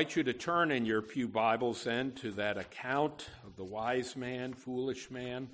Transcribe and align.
Invite 0.00 0.16
you 0.16 0.22
to 0.22 0.32
turn 0.32 0.70
in 0.70 0.86
your 0.86 1.02
Pew 1.02 1.28
Bibles 1.28 1.84
then 1.84 2.12
to 2.12 2.30
that 2.30 2.56
account 2.56 3.28
of 3.46 3.54
the 3.56 3.64
wise 3.64 4.16
man, 4.16 4.54
foolish 4.54 5.10
man. 5.10 5.46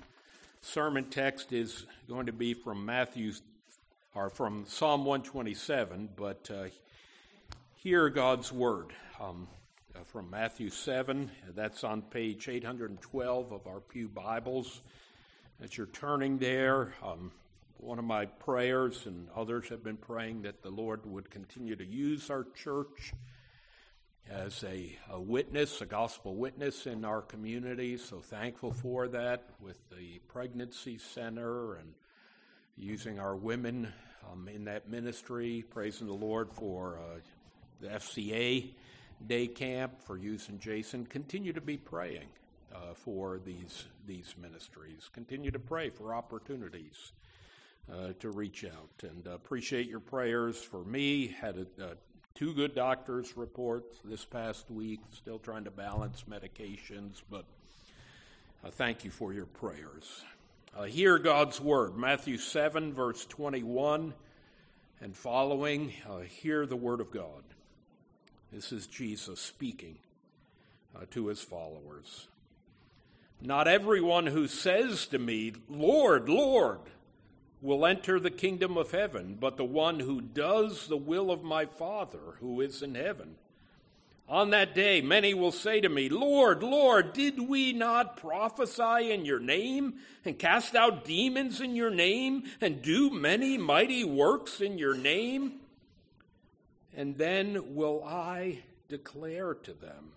Sermon 0.61 1.03
text 1.09 1.51
is 1.51 1.85
going 2.07 2.27
to 2.27 2.31
be 2.31 2.53
from 2.53 2.85
Matthew, 2.85 3.33
or 4.15 4.29
from 4.29 4.63
Psalm 4.65 5.03
127, 5.03 6.07
but 6.15 6.49
uh, 6.49 6.69
hear 7.75 8.07
God's 8.07 8.49
word 8.49 8.93
um, 9.19 9.49
uh, 9.93 10.05
from 10.05 10.29
Matthew 10.29 10.69
7. 10.69 11.29
That's 11.53 11.83
on 11.83 12.01
page 12.01 12.47
812 12.47 13.51
of 13.51 13.67
our 13.67 13.81
Pew 13.81 14.07
Bibles. 14.07 14.79
As 15.61 15.77
you're 15.77 15.87
turning 15.87 16.37
there, 16.37 16.93
um, 17.03 17.33
one 17.79 17.99
of 17.99 18.05
my 18.05 18.27
prayers, 18.27 19.07
and 19.07 19.27
others 19.35 19.67
have 19.67 19.83
been 19.83 19.97
praying 19.97 20.43
that 20.43 20.63
the 20.63 20.71
Lord 20.71 21.05
would 21.05 21.29
continue 21.29 21.75
to 21.75 21.85
use 21.85 22.29
our 22.29 22.45
church 22.55 23.11
as 24.29 24.63
a, 24.63 24.97
a, 25.09 25.19
witness, 25.19 25.81
a 25.81 25.85
gospel 25.85 26.35
witness 26.35 26.85
in 26.85 27.05
our 27.05 27.21
community. 27.21 27.97
So 27.97 28.19
thankful 28.19 28.71
for 28.71 29.07
that 29.09 29.43
with 29.61 29.77
the 29.89 30.19
pregnancy 30.27 30.97
center 30.97 31.75
and 31.75 31.93
using 32.75 33.19
our 33.19 33.35
women 33.35 33.91
um, 34.31 34.47
in 34.47 34.65
that 34.65 34.89
ministry. 34.89 35.63
Praising 35.69 36.07
the 36.07 36.13
Lord 36.13 36.51
for 36.51 36.99
uh, 36.99 37.19
the 37.81 37.87
FCA 37.87 38.73
day 39.25 39.47
camp, 39.47 40.01
for 40.01 40.17
using 40.17 40.59
Jason. 40.59 41.05
Continue 41.05 41.53
to 41.53 41.61
be 41.61 41.77
praying 41.77 42.27
uh, 42.73 42.93
for 42.93 43.39
these 43.43 43.85
these 44.05 44.35
ministries. 44.41 45.09
Continue 45.13 45.51
to 45.51 45.59
pray 45.59 45.89
for 45.89 46.13
opportunities. 46.13 47.11
Uh, 47.89 48.11
to 48.19 48.31
reach 48.31 48.65
out 48.65 49.09
and 49.09 49.25
uh, 49.27 49.31
appreciate 49.31 49.87
your 49.87 50.01
prayers 50.01 50.61
for 50.61 50.83
me. 50.83 51.27
Had 51.27 51.55
a, 51.79 51.83
a 51.85 51.95
two 52.37 52.53
good 52.53 52.75
doctors' 52.75 53.35
reports 53.35 53.97
this 54.05 54.23
past 54.23 54.69
week, 54.69 54.99
still 55.11 55.39
trying 55.39 55.63
to 55.63 55.71
balance 55.71 56.23
medications, 56.29 57.23
but 57.31 57.45
uh, 58.63 58.69
thank 58.69 59.03
you 59.03 59.09
for 59.09 59.33
your 59.33 59.47
prayers. 59.47 60.23
Uh, 60.77 60.83
hear 60.83 61.17
God's 61.17 61.59
word, 61.59 61.97
Matthew 61.97 62.37
7, 62.37 62.93
verse 62.93 63.25
21 63.25 64.13
and 65.01 65.17
following. 65.17 65.93
Uh, 66.07 66.19
hear 66.19 66.67
the 66.67 66.75
word 66.75 67.01
of 67.01 67.09
God. 67.09 67.41
This 68.53 68.71
is 68.71 68.85
Jesus 68.85 69.39
speaking 69.39 69.97
uh, 70.95 71.05
to 71.11 71.29
his 71.29 71.41
followers. 71.41 72.27
Not 73.41 73.67
everyone 73.67 74.27
who 74.27 74.47
says 74.47 75.07
to 75.07 75.17
me, 75.17 75.53
Lord, 75.67 76.29
Lord, 76.29 76.81
will 77.61 77.85
enter 77.85 78.19
the 78.19 78.31
kingdom 78.31 78.77
of 78.77 78.91
heaven, 78.91 79.37
but 79.39 79.57
the 79.57 79.65
one 79.65 79.99
who 79.99 80.21
does 80.21 80.87
the 80.87 80.97
will 80.97 81.31
of 81.31 81.43
my 81.43 81.65
Father 81.65 82.35
who 82.39 82.61
is 82.61 82.81
in 82.81 82.95
heaven. 82.95 83.35
On 84.29 84.49
that 84.49 84.75
day, 84.75 84.99
many 84.99 85.33
will 85.33 85.53
say 85.53 85.79
to 85.79 85.87
me, 85.87 86.09
Lord, 86.09 86.61
Lord, 86.61 87.13
did 87.13 87.39
we 87.47 87.71
not 87.71 88.17
prophesy 88.17 89.11
in 89.11 89.23
your 89.23 89.39
name, 89.39 89.95
and 90.25 90.37
cast 90.37 90.75
out 90.75 91.05
demons 91.05 91.61
in 91.61 91.75
your 91.75 91.89
name, 91.89 92.43
and 92.59 92.81
do 92.81 93.09
many 93.09 93.57
mighty 93.57 94.03
works 94.03 94.59
in 94.59 94.77
your 94.77 94.95
name? 94.95 95.61
And 96.95 97.17
then 97.17 97.75
will 97.75 98.03
I 98.03 98.59
declare 98.89 99.53
to 99.53 99.73
them, 99.73 100.11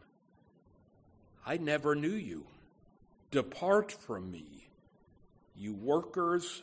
I 1.47 1.57
never 1.57 1.95
knew 1.95 2.09
you. 2.09 2.47
Depart 3.31 3.93
from 3.93 4.31
me, 4.31 4.67
you 5.57 5.73
workers 5.73 6.63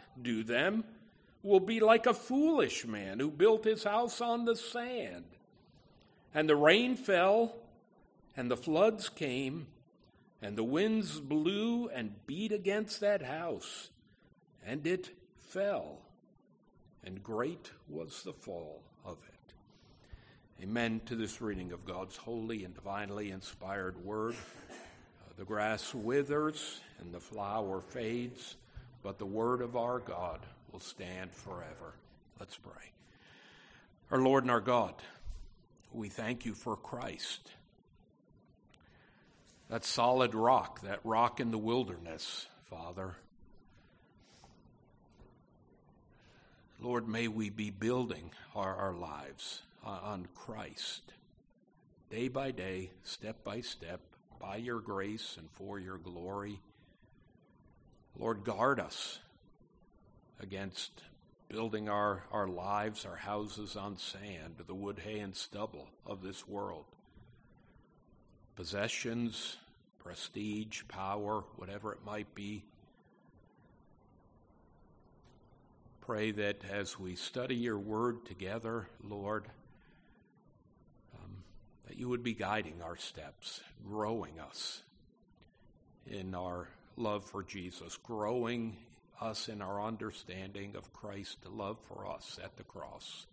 do 0.23 0.43
them 0.43 0.83
will 1.43 1.59
be 1.59 1.79
like 1.79 2.05
a 2.05 2.13
foolish 2.13 2.85
man 2.85 3.19
who 3.19 3.31
built 3.31 3.63
his 3.63 3.83
house 3.83 4.21
on 4.21 4.45
the 4.45 4.55
sand. 4.55 5.25
And 6.33 6.47
the 6.47 6.55
rain 6.55 6.95
fell, 6.95 7.55
and 8.37 8.49
the 8.49 8.57
floods 8.57 9.09
came, 9.09 9.67
and 10.41 10.55
the 10.55 10.63
winds 10.63 11.19
blew 11.19 11.89
and 11.89 12.15
beat 12.25 12.51
against 12.51 12.99
that 13.01 13.21
house, 13.21 13.89
and 14.65 14.85
it 14.87 15.09
fell, 15.49 15.99
and 17.03 17.23
great 17.23 17.71
was 17.89 18.23
the 18.23 18.33
fall 18.33 18.81
of 19.05 19.17
it. 19.27 20.63
Amen 20.63 21.01
to 21.07 21.15
this 21.15 21.41
reading 21.41 21.71
of 21.71 21.85
God's 21.85 22.15
holy 22.15 22.63
and 22.63 22.73
divinely 22.73 23.31
inspired 23.31 24.03
word. 24.05 24.35
Uh, 24.69 25.33
the 25.37 25.43
grass 25.43 25.93
withers 25.93 26.79
and 26.99 27.11
the 27.11 27.19
flower 27.19 27.81
fades, 27.81 28.55
but 29.03 29.17
the 29.17 29.25
word 29.25 29.61
of 29.61 29.75
our 29.75 29.99
God 29.99 30.39
will 30.71 30.79
stand 30.79 31.31
forever. 31.31 31.95
Let's 32.39 32.57
pray. 32.57 32.91
Our 34.11 34.19
Lord 34.19 34.43
and 34.43 34.51
our 34.51 34.61
God, 34.61 34.95
we 35.93 36.09
thank 36.09 36.45
you 36.45 36.53
for 36.53 36.75
Christ. 36.75 37.51
That 39.69 39.85
solid 39.85 40.35
rock, 40.35 40.81
that 40.81 40.99
rock 41.03 41.39
in 41.39 41.51
the 41.51 41.57
wilderness, 41.57 42.47
Father. 42.69 43.15
Lord, 46.81 47.07
may 47.07 47.27
we 47.27 47.49
be 47.49 47.69
building 47.69 48.31
our, 48.55 48.75
our 48.75 48.93
lives 48.93 49.61
on 49.83 50.27
Christ, 50.35 51.13
day 52.09 52.27
by 52.27 52.51
day, 52.51 52.91
step 53.03 53.43
by 53.43 53.61
step, 53.61 54.01
by 54.39 54.57
your 54.57 54.79
grace 54.79 55.37
and 55.37 55.49
for 55.51 55.79
your 55.79 55.97
glory. 55.97 56.59
Lord, 58.17 58.43
guard 58.43 58.79
us 58.79 59.19
against 60.39 61.03
building 61.49 61.89
our, 61.89 62.23
our 62.31 62.47
lives, 62.47 63.05
our 63.05 63.15
houses 63.15 63.75
on 63.75 63.97
sand, 63.97 64.55
the 64.67 64.73
wood, 64.73 64.99
hay, 65.03 65.19
and 65.19 65.35
stubble 65.35 65.87
of 66.05 66.21
this 66.21 66.47
world. 66.47 66.85
Possessions, 68.55 69.57
prestige, 69.99 70.83
power, 70.87 71.43
whatever 71.57 71.93
it 71.93 71.99
might 72.05 72.33
be. 72.33 72.63
Pray 76.01 76.31
that 76.31 76.63
as 76.69 76.99
we 76.99 77.15
study 77.15 77.55
your 77.55 77.77
word 77.77 78.25
together, 78.25 78.87
Lord, 79.03 79.45
um, 81.15 81.43
that 81.87 81.97
you 81.97 82.09
would 82.09 82.23
be 82.23 82.33
guiding 82.33 82.81
our 82.83 82.97
steps, 82.97 83.61
growing 83.85 84.39
us 84.39 84.81
in 86.07 86.33
our 86.33 86.67
love 86.97 87.25
for 87.25 87.43
Jesus, 87.43 87.97
growing 87.97 88.77
us 89.19 89.49
in 89.49 89.61
our 89.61 89.81
understanding 89.81 90.75
of 90.75 90.91
Christ's 90.93 91.45
love 91.49 91.77
for 91.87 92.07
us 92.07 92.39
at 92.43 92.57
the 92.57 92.63
cross. 92.63 93.25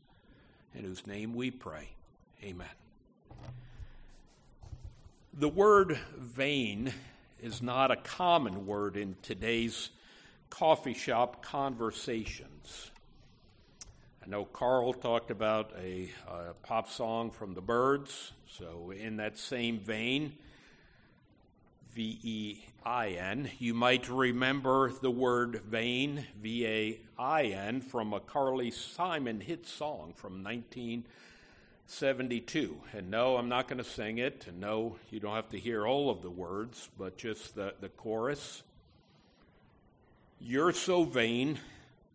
In 0.74 0.84
whose 0.84 1.06
name 1.06 1.34
we 1.34 1.50
pray. 1.50 1.88
Amen. 2.44 2.69
The 5.32 5.48
word 5.48 5.98
vain 6.16 6.92
is 7.41 7.62
not 7.62 7.91
a 7.91 7.96
common 7.96 8.66
word 8.66 8.96
in 8.96 9.16
today's 9.22 9.90
coffee 10.50 10.94
shop 10.94 11.42
conversations. 11.42 12.90
I 14.22 14.28
know 14.28 14.44
Carl 14.44 14.92
talked 14.92 15.30
about 15.30 15.72
a, 15.80 16.10
a 16.28 16.54
pop 16.62 16.90
song 16.90 17.30
from 17.30 17.54
the 17.54 17.60
Byrds, 17.62 18.32
so 18.46 18.90
in 18.90 19.16
that 19.16 19.38
same 19.38 19.78
vein, 19.78 20.34
V 21.99 22.19
E 22.23 22.65
I 22.85 23.09
N. 23.09 23.50
You 23.59 23.75
might 23.75 24.09
remember 24.09 24.93
the 25.03 25.11
word 25.11 25.62
vain, 25.67 26.25
V 26.41 26.65
A 26.65 27.00
I 27.19 27.47
N, 27.47 27.81
from 27.81 28.12
a 28.12 28.21
Carly 28.21 28.71
Simon 28.71 29.41
hit 29.41 29.67
song 29.67 30.12
from 30.15 30.45
1972. 30.45 32.77
And 32.93 33.11
no, 33.11 33.37
I'm 33.37 33.49
not 33.49 33.67
going 33.67 33.79
to 33.79 33.85
sing 33.85 34.19
it. 34.19 34.45
And 34.47 34.61
no, 34.61 34.95
you 35.11 35.19
don't 35.19 35.35
have 35.35 35.49
to 35.49 35.59
hear 35.59 35.89
all 35.89 36.09
of 36.09 36.23
the 36.23 36.31
words, 36.31 36.89
but 36.97 37.19
just 37.19 37.56
the, 37.56 37.75
the 37.81 37.89
chorus. 37.89 38.62
You're 40.41 40.73
so 40.73 41.03
vain, 41.03 41.59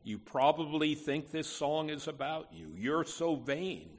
you 0.05 0.17
probably 0.17 0.95
think 0.95 1.29
this 1.29 1.49
song 1.49 1.89
is 1.89 2.07
about 2.07 2.47
you. 2.53 2.73
You're 2.77 3.03
so 3.03 3.35
vain. 3.35 3.89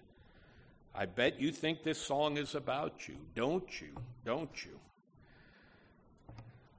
I 0.95 1.05
bet 1.05 1.39
you 1.39 1.53
think 1.53 1.83
this 1.83 2.01
song 2.01 2.39
is 2.39 2.55
about 2.55 3.07
you, 3.07 3.19
don't 3.35 3.83
you? 3.83 3.91
Don't 4.25 4.65
you? 4.65 4.81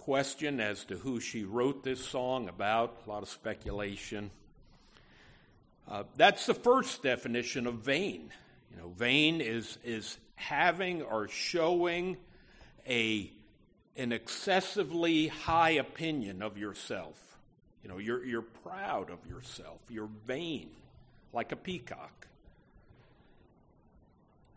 Question 0.05 0.59
as 0.59 0.85
to 0.85 0.95
who 0.95 1.19
she 1.19 1.43
wrote 1.43 1.83
this 1.83 1.99
song 1.99 2.47
about, 2.47 3.01
a 3.07 3.09
lot 3.09 3.23
of 3.23 3.29
speculation. 3.29 4.29
Uh, 5.89 6.03
that's 6.15 6.45
the 6.45 6.53
first 6.53 7.01
definition 7.01 7.65
of 7.65 7.73
vain. 7.73 8.31
You 8.71 8.77
know, 8.77 8.89
vain 8.89 9.41
is, 9.41 9.79
is 9.83 10.15
having 10.35 11.01
or 11.01 11.27
showing 11.27 12.17
a, 12.87 13.31
an 13.97 14.11
excessively 14.11 15.27
high 15.27 15.71
opinion 15.71 16.43
of 16.43 16.55
yourself. 16.55 17.19
You 17.81 17.89
know, 17.89 17.97
you're, 17.97 18.23
you're 18.23 18.43
proud 18.43 19.09
of 19.09 19.25
yourself, 19.27 19.79
you're 19.89 20.09
vain, 20.27 20.69
like 21.33 21.51
a 21.51 21.55
peacock. 21.55 22.27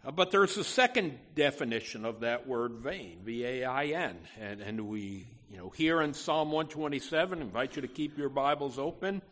Uh, 0.05 0.11
but 0.11 0.31
there's 0.31 0.59
a 0.59 0.65
second 0.65 1.19
definition 1.35 2.05
of 2.05 2.21
that 2.21 2.47
word 2.47 2.73
vain, 2.73 3.21
V 3.25 3.45
A 3.47 3.65
I 3.65 3.87
N. 3.87 4.19
And, 4.39 4.61
and 4.61 4.89
we, 4.89 5.27
you 5.51 5.57
know, 5.57 5.71
here 5.71 6.03
in 6.03 6.13
Psalm 6.13 6.53
127, 6.53 7.39
I 7.39 7.43
invite 7.43 7.77
you 7.77 7.83
to 7.83 7.89
keep 7.89 8.19
your 8.19 8.29
Bibles 8.29 8.79
open. 8.79 9.23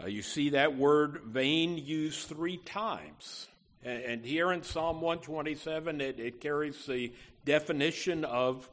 Uh, 0.00 0.06
you 0.06 0.22
see 0.22 0.50
that 0.50 0.76
word 0.76 1.22
vain 1.24 1.78
used 1.78 2.28
three 2.28 2.58
times. 2.58 3.48
And, 3.82 4.02
and 4.02 4.24
here 4.24 4.52
in 4.52 4.62
Psalm 4.62 5.00
127, 5.00 6.00
it, 6.00 6.20
it 6.20 6.40
carries 6.40 6.86
the 6.86 7.12
definition 7.44 8.24
of, 8.24 8.68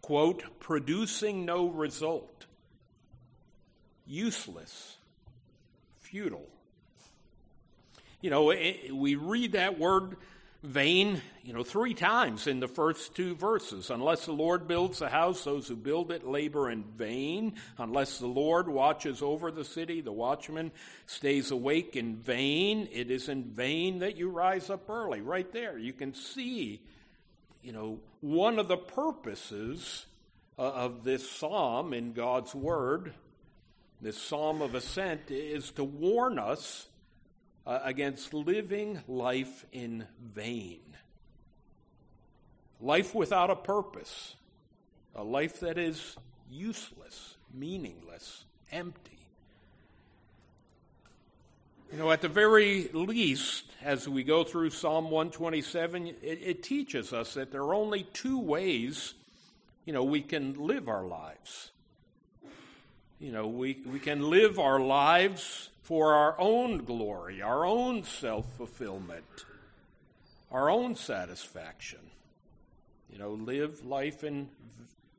quote, 0.00 0.42
producing 0.58 1.44
no 1.44 1.66
result, 1.68 2.46
useless, 4.06 4.96
futile. 5.98 6.48
You 8.22 8.30
know, 8.30 8.50
it, 8.50 8.94
we 8.94 9.16
read 9.16 9.52
that 9.52 9.78
word 9.78 10.16
vain, 10.62 11.22
you 11.42 11.54
know, 11.54 11.62
three 11.62 11.94
times 11.94 12.46
in 12.46 12.60
the 12.60 12.68
first 12.68 13.14
two 13.14 13.34
verses. 13.34 13.90
Unless 13.90 14.26
the 14.26 14.32
Lord 14.32 14.68
builds 14.68 14.98
the 14.98 15.08
house, 15.08 15.44
those 15.44 15.66
who 15.66 15.76
build 15.76 16.12
it 16.12 16.26
labor 16.26 16.70
in 16.70 16.84
vain. 16.84 17.54
Unless 17.78 18.18
the 18.18 18.26
Lord 18.26 18.68
watches 18.68 19.22
over 19.22 19.50
the 19.50 19.64
city, 19.64 20.00
the 20.00 20.12
watchman 20.12 20.70
stays 21.06 21.50
awake 21.50 21.96
in 21.96 22.16
vain. 22.16 22.88
It 22.92 23.10
is 23.10 23.28
in 23.28 23.44
vain 23.44 24.00
that 24.00 24.16
you 24.16 24.28
rise 24.28 24.68
up 24.68 24.90
early. 24.90 25.22
Right 25.22 25.50
there, 25.50 25.78
you 25.78 25.94
can 25.94 26.14
see, 26.14 26.82
you 27.62 27.72
know, 27.72 28.00
one 28.20 28.58
of 28.58 28.68
the 28.68 28.76
purposes 28.76 30.04
uh, 30.58 30.62
of 30.62 31.04
this 31.04 31.28
psalm 31.28 31.94
in 31.94 32.12
God's 32.12 32.54
Word, 32.54 33.14
this 34.02 34.20
psalm 34.20 34.60
of 34.60 34.74
ascent, 34.74 35.30
is 35.30 35.70
to 35.72 35.84
warn 35.84 36.38
us 36.38 36.86
uh, 37.66 37.80
against 37.84 38.32
living 38.34 39.00
life 39.06 39.64
in 39.72 40.06
vain. 40.34 40.80
Life 42.80 43.14
without 43.14 43.50
a 43.50 43.56
purpose, 43.56 44.36
a 45.14 45.22
life 45.22 45.60
that 45.60 45.76
is 45.76 46.16
useless, 46.50 47.36
meaningless, 47.52 48.44
empty. 48.72 49.18
You 51.92 51.98
know, 51.98 52.10
at 52.12 52.20
the 52.20 52.28
very 52.28 52.88
least, 52.92 53.64
as 53.82 54.08
we 54.08 54.22
go 54.22 54.44
through 54.44 54.70
Psalm 54.70 55.06
127, 55.10 56.06
it, 56.06 56.16
it, 56.22 56.62
teaches 56.62 57.12
us 57.12 57.34
that 57.34 57.50
there 57.50 57.62
are 57.62 57.74
only 57.74 58.04
two 58.12 58.38
ways, 58.38 59.14
you 59.84 59.92
know, 59.92 60.04
we 60.04 60.22
can 60.22 60.54
live 60.54 60.88
our 60.88 61.04
lives. 61.04 61.72
You 63.18 63.32
know, 63.32 63.48
we, 63.48 63.78
we 63.84 63.98
can 63.98 64.30
live 64.30 64.60
our 64.60 64.78
lives 64.78 65.70
for 65.90 66.14
our 66.14 66.36
own 66.38 66.84
glory, 66.84 67.42
our 67.42 67.64
own 67.66 68.04
self 68.04 68.46
fulfillment, 68.56 69.44
our 70.52 70.70
own 70.70 70.94
satisfaction. 70.94 71.98
You 73.12 73.18
know, 73.18 73.32
live 73.32 73.84
life 73.84 74.22
in 74.22 74.50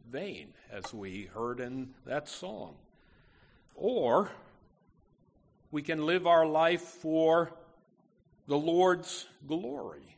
vain, 0.09 0.53
as 0.71 0.93
we 0.93 1.23
heard 1.23 1.59
in 1.59 1.89
that 2.05 2.29
song. 2.29 2.75
Or 3.75 4.31
we 5.71 5.81
can 5.81 6.05
live 6.05 6.25
our 6.25 6.45
life 6.45 6.83
for 6.83 7.51
the 8.47 8.57
Lord's 8.57 9.27
glory. 9.45 10.15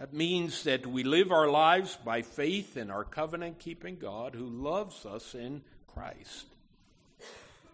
That 0.00 0.12
means 0.12 0.64
that 0.64 0.84
we 0.84 1.04
live 1.04 1.30
our 1.30 1.48
lives 1.48 1.96
by 2.04 2.22
faith 2.22 2.76
in 2.76 2.90
our 2.90 3.04
covenant 3.04 3.60
keeping 3.60 3.98
God 3.98 4.34
who 4.34 4.46
loves 4.46 5.06
us 5.06 5.36
in 5.36 5.62
Christ 5.86 6.46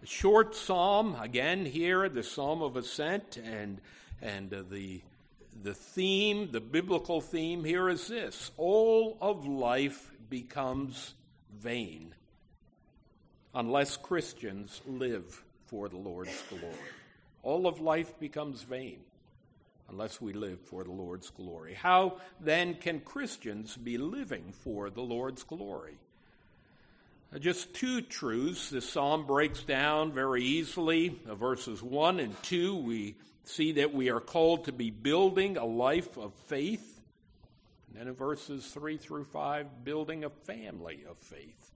short 0.07 0.55
psalm, 0.55 1.17
again 1.21 1.65
here, 1.67 2.09
the 2.09 2.23
Psalm 2.23 2.63
of 2.63 2.77
Ascent, 2.77 3.37
and, 3.37 3.81
and 4.23 4.53
uh, 4.53 4.63
the, 4.71 5.01
the 5.63 5.75
theme, 5.75 6.51
the 6.53 6.61
biblical 6.61 7.21
theme 7.21 7.65
here 7.65 7.89
is 7.89 8.09
this 8.09 8.51
all 8.57 9.19
of 9.21 9.47
life 9.47 10.13
becomes 10.31 11.15
vain 11.59 12.15
unless 13.55 13.97
Christians 13.97 14.81
live 14.87 15.43
for 15.67 15.89
the 15.89 15.97
Lord's 15.97 16.43
glory. 16.49 16.75
All 17.43 17.67
of 17.67 17.81
life 17.81 18.19
becomes 18.19 18.63
vain 18.63 18.99
unless 19.89 20.21
we 20.21 20.33
live 20.33 20.61
for 20.61 20.85
the 20.85 20.93
Lord's 20.93 21.31
glory. 21.31 21.75
How 21.75 22.19
then 22.41 22.75
can 22.75 23.01
Christians 23.01 23.77
be 23.77 23.99
living 23.99 24.53
for 24.53 24.91
the 24.91 25.01
Lord's 25.01 25.43
glory? 25.43 25.99
Uh, 27.35 27.39
just 27.39 27.75
two 27.75 28.01
truths. 28.01 28.71
This 28.71 28.89
psalm 28.89 29.27
breaks 29.27 29.63
down 29.65 30.13
very 30.13 30.45
easily. 30.45 31.19
Uh, 31.29 31.35
verses 31.35 31.83
1 31.83 32.21
and 32.21 32.41
2, 32.45 32.77
we 32.77 33.17
see 33.45 33.73
that 33.73 33.93
we 33.93 34.11
are 34.11 34.21
called 34.21 34.67
to 34.67 34.73
be 34.73 34.91
building 34.91 35.57
a 35.57 35.65
life 35.65 36.17
of 36.17 36.33
faith. 36.47 37.01
And 37.89 38.01
then 38.01 38.09
in 38.09 38.15
verses 38.15 38.65
3 38.69 38.97
through 38.97 39.25
5, 39.25 39.85
building 39.85 40.25
a 40.25 40.31
family 40.31 41.01
of 41.09 41.19
faith. 41.19 41.73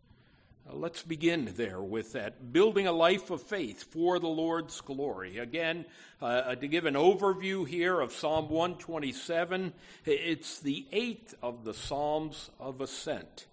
Uh, 0.69 0.77
let's 0.77 1.03
begin 1.03 1.53
there 1.57 1.81
with 1.81 2.13
that. 2.13 2.53
Building 2.53 2.87
a 2.87 2.93
life 2.93 3.31
of 3.31 3.43
faith 3.43 3.83
for 3.91 4.21
the 4.21 4.29
Lord's 4.29 4.81
glory. 4.81 5.39
Again, 5.39 5.85
uh, 6.23 6.55
to 6.55 6.69
give 6.69 6.85
an 6.85 6.95
overview 6.95 7.67
here 7.67 8.01
of 8.01 8.13
Psalm 8.13 8.51
127, 8.51 9.73
it's 10.05 10.61
the 10.61 10.87
eighth 10.93 11.35
of 11.43 11.65
the 11.65 11.75
Psalms 11.75 12.51
of 12.61 12.81
Ascent 12.81 13.47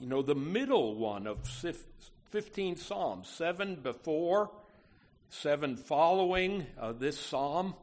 you 0.00 0.06
know, 0.06 0.22
the 0.22 0.34
middle 0.34 0.94
one 0.94 1.26
of 1.26 1.46
15 2.30 2.76
Psalms, 2.76 3.28
seven 3.28 3.74
before, 3.76 4.50
seven 5.28 5.76
following 5.76 6.66
uh, 6.80 6.92
this 6.92 7.18
psalm. 7.18 7.74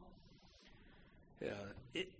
Uh, 1.40 1.46
it, 1.94 2.10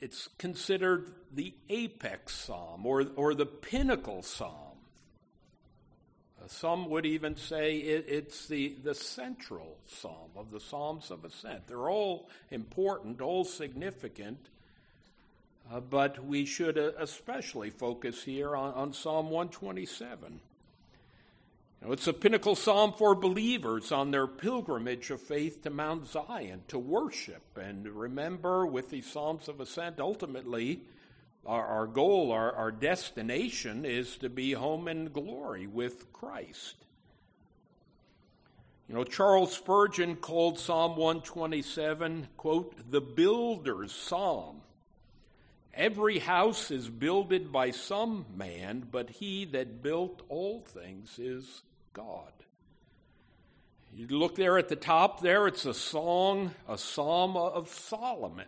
it's 0.00 0.28
considered 0.38 1.12
the 1.34 1.52
apex 1.68 2.34
psalm 2.34 2.86
or, 2.86 3.04
or 3.16 3.34
the 3.34 3.44
pinnacle 3.44 4.22
psalm. 4.22 4.78
Uh, 6.42 6.48
some 6.48 6.88
would 6.88 7.04
even 7.04 7.36
say 7.36 7.76
it, 7.76 8.06
it's 8.08 8.46
the, 8.48 8.74
the 8.82 8.94
central 8.94 9.76
psalm 9.86 10.30
of 10.34 10.50
the 10.50 10.60
Psalms 10.60 11.10
of 11.10 11.26
Ascent. 11.26 11.66
They're 11.66 11.90
all 11.90 12.30
important, 12.50 13.20
all 13.20 13.44
significant, 13.44 14.48
uh, 15.70 15.80
but 15.80 16.24
we 16.24 16.44
should 16.44 16.78
uh, 16.78 16.92
especially 16.98 17.70
focus 17.70 18.22
here 18.22 18.54
on, 18.56 18.72
on 18.74 18.92
Psalm 18.92 19.30
127. 19.30 20.40
You 21.80 21.86
know, 21.86 21.92
it's 21.92 22.06
a 22.06 22.12
pinnacle 22.12 22.54
psalm 22.54 22.92
for 22.92 23.14
believers 23.14 23.92
on 23.92 24.10
their 24.10 24.26
pilgrimage 24.26 25.10
of 25.10 25.20
faith 25.20 25.62
to 25.62 25.70
Mount 25.70 26.06
Zion 26.06 26.62
to 26.68 26.78
worship. 26.78 27.42
And 27.60 27.88
remember, 27.88 28.64
with 28.64 28.90
these 28.90 29.10
Psalms 29.10 29.48
of 29.48 29.60
Ascent, 29.60 30.00
ultimately, 30.00 30.80
our, 31.44 31.64
our 31.66 31.86
goal, 31.86 32.32
our, 32.32 32.52
our 32.52 32.72
destination 32.72 33.84
is 33.84 34.16
to 34.18 34.28
be 34.28 34.52
home 34.52 34.88
in 34.88 35.10
glory 35.10 35.66
with 35.66 36.12
Christ. 36.12 36.76
You 38.88 38.94
know, 38.94 39.04
Charles 39.04 39.52
Spurgeon 39.52 40.14
called 40.16 40.60
Psalm 40.60 40.92
127, 40.92 42.28
quote, 42.36 42.90
the 42.90 43.00
builder's 43.00 43.92
psalm 43.92 44.62
Every 45.76 46.18
house 46.18 46.70
is 46.70 46.88
builded 46.88 47.52
by 47.52 47.70
some 47.70 48.24
man, 48.34 48.88
but 48.90 49.10
he 49.10 49.44
that 49.46 49.82
built 49.82 50.22
all 50.30 50.62
things 50.62 51.18
is 51.18 51.62
God. 51.92 52.32
You 53.94 54.06
look 54.08 54.36
there 54.36 54.56
at 54.56 54.68
the 54.68 54.76
top 54.76 55.20
there, 55.20 55.46
it's 55.46 55.66
a 55.66 55.74
song, 55.74 56.52
a 56.66 56.78
psalm 56.78 57.36
of 57.36 57.68
Solomon. 57.68 58.46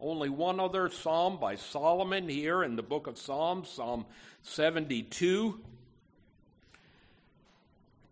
Only 0.00 0.28
one 0.28 0.60
other 0.60 0.88
psalm 0.88 1.38
by 1.38 1.56
Solomon 1.56 2.28
here 2.28 2.62
in 2.62 2.76
the 2.76 2.82
book 2.82 3.06
of 3.06 3.18
Psalms, 3.18 3.68
Psalm 3.68 4.06
72. 4.42 5.60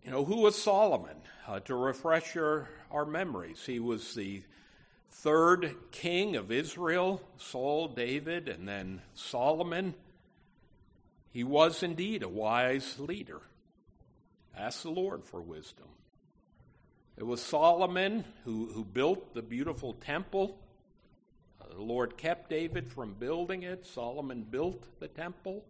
You 0.05 0.11
know, 0.11 0.25
who 0.25 0.37
was 0.37 0.61
Solomon? 0.61 1.17
Uh, 1.47 1.59
to 1.61 1.75
refresh 1.75 2.35
your, 2.37 2.69
our 2.93 3.05
memories, 3.05 3.65
he 3.67 3.81
was 3.81 4.15
the 4.15 4.43
third 5.11 5.75
king 5.91 6.37
of 6.37 6.51
Israel, 6.51 7.21
Saul, 7.37 7.89
David, 7.89 8.49
and 8.49 8.67
then 8.67 9.03
Solomon, 9.15 9.95
he 11.31 11.45
was 11.45 11.83
indeed 11.83 12.23
a 12.23 12.29
wise 12.29 12.99
leader. 12.99 13.41
Ask 14.57 14.83
the 14.83 14.91
Lord 14.91 15.25
for 15.25 15.41
wisdom. 15.41 15.87
It 17.17 17.27
was 17.27 17.43
Solomon 17.43 18.25
who, 18.45 18.71
who 18.73 18.85
built 18.85 19.35
the 19.35 19.43
beautiful 19.43 19.93
temple. 19.93 20.59
Uh, 21.61 21.75
the 21.75 21.83
Lord 21.83 22.17
kept 22.17 22.49
David 22.49 22.89
from 22.89 23.13
building 23.15 23.63
it. 23.63 23.87
Solomon 23.87 24.43
built 24.43 24.87
the 25.01 25.09
temple. 25.09 25.63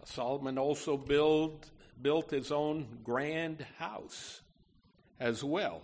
Uh, 0.00 0.06
Solomon 0.06 0.58
also 0.58 0.96
build, 0.96 1.70
built 2.00 2.30
his 2.30 2.50
own 2.50 2.86
grand 3.04 3.66
house 3.78 4.40
as 5.20 5.44
well. 5.44 5.82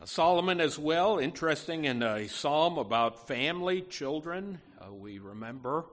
Uh, 0.00 0.06
Solomon, 0.06 0.60
as 0.60 0.78
well, 0.78 1.18
interesting 1.18 1.84
in 1.84 2.02
a 2.02 2.28
psalm 2.28 2.78
about 2.78 3.26
family, 3.26 3.82
children. 3.82 4.60
Uh, 4.80 4.92
we 4.92 5.18
remember 5.18 5.86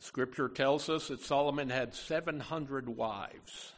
Scripture 0.00 0.48
tells 0.48 0.88
us 0.88 1.08
that 1.08 1.20
Solomon 1.20 1.70
had 1.70 1.94
700 1.94 2.88
wives. 2.88 3.72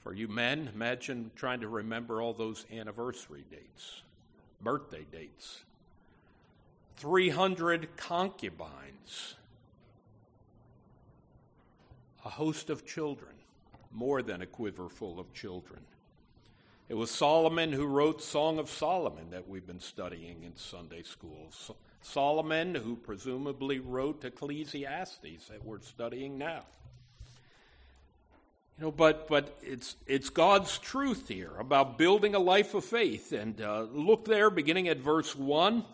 For 0.00 0.14
you 0.14 0.28
men, 0.28 0.70
imagine 0.74 1.30
trying 1.36 1.60
to 1.60 1.68
remember 1.68 2.20
all 2.20 2.34
those 2.34 2.66
anniversary 2.72 3.44
dates, 3.50 4.02
birthday 4.60 5.06
dates. 5.10 5.64
300 6.96 7.96
concubines, 7.96 9.36
a 12.24 12.28
host 12.28 12.68
of 12.68 12.84
children, 12.84 13.32
more 13.90 14.20
than 14.20 14.42
a 14.42 14.46
quiver 14.46 14.88
full 14.88 15.18
of 15.18 15.32
children. 15.32 15.80
It 16.88 16.94
was 16.94 17.10
Solomon 17.10 17.72
who 17.72 17.86
wrote 17.86 18.22
Song 18.22 18.58
of 18.58 18.70
Solomon 18.70 19.30
that 19.30 19.46
we've 19.46 19.66
been 19.66 19.80
studying 19.80 20.44
in 20.44 20.56
Sunday 20.56 21.02
school. 21.02 21.52
Solomon, 22.00 22.74
who 22.74 22.96
presumably 22.96 23.78
wrote 23.78 24.24
Ecclesiastes 24.24 25.48
that 25.48 25.64
we're 25.64 25.80
studying 25.80 26.38
now. 26.38 26.62
You 28.78 28.84
know, 28.84 28.90
but 28.90 29.28
but 29.28 29.58
it's 29.60 29.96
it's 30.06 30.30
God's 30.30 30.78
truth 30.78 31.28
here 31.28 31.52
about 31.58 31.98
building 31.98 32.34
a 32.34 32.38
life 32.38 32.72
of 32.72 32.84
faith. 32.84 33.32
And 33.32 33.60
uh, 33.60 33.82
look 33.92 34.24
there, 34.24 34.48
beginning 34.48 34.88
at 34.88 34.98
verse 34.98 35.36
one. 35.36 35.84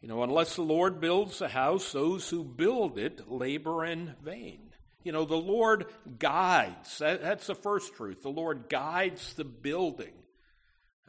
You 0.00 0.08
know, 0.08 0.22
unless 0.22 0.56
the 0.56 0.62
Lord 0.62 0.98
builds 1.00 1.42
a 1.42 1.48
house, 1.48 1.92
those 1.92 2.30
who 2.30 2.42
build 2.42 2.96
it 2.96 3.30
labor 3.30 3.84
in 3.84 4.14
vain. 4.22 4.63
You 5.04 5.12
know, 5.12 5.26
the 5.26 5.36
Lord 5.36 5.86
guides. 6.18 6.98
That, 6.98 7.22
that's 7.22 7.46
the 7.46 7.54
first 7.54 7.94
truth. 7.94 8.22
The 8.22 8.30
Lord 8.30 8.70
guides 8.70 9.34
the 9.34 9.44
building, 9.44 10.14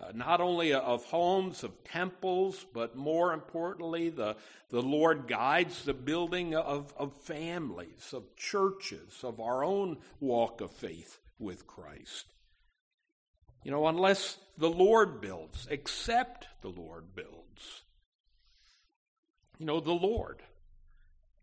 uh, 0.02 0.12
not 0.14 0.42
only 0.42 0.74
of 0.74 1.06
homes, 1.06 1.64
of 1.64 1.84
temples, 1.86 2.66
but 2.74 2.98
more 2.98 3.32
importantly, 3.34 4.10
the, 4.10 4.36
the 4.70 4.82
Lord 4.82 5.28
guides 5.28 5.86
the 5.86 5.94
building 5.94 6.56
of, 6.56 6.94
of 6.98 7.14
families, 7.22 8.14
of 8.14 8.36
churches, 8.36 9.22
of 9.24 9.40
our 9.40 9.64
own 9.64 9.98
walk 10.20 10.60
of 10.60 10.72
faith 10.72 11.18
with 11.40 11.66
Christ. 11.66 12.26
You 13.64 13.72
know, 13.72 13.88
unless 13.88 14.38
the 14.58 14.70
Lord 14.70 15.22
builds, 15.22 15.68
except 15.72 16.48
the 16.62 16.70
Lord 16.70 17.16
builds. 17.16 17.82
You 19.58 19.66
know, 19.66 19.80
the 19.80 19.94
Lord 19.94 20.42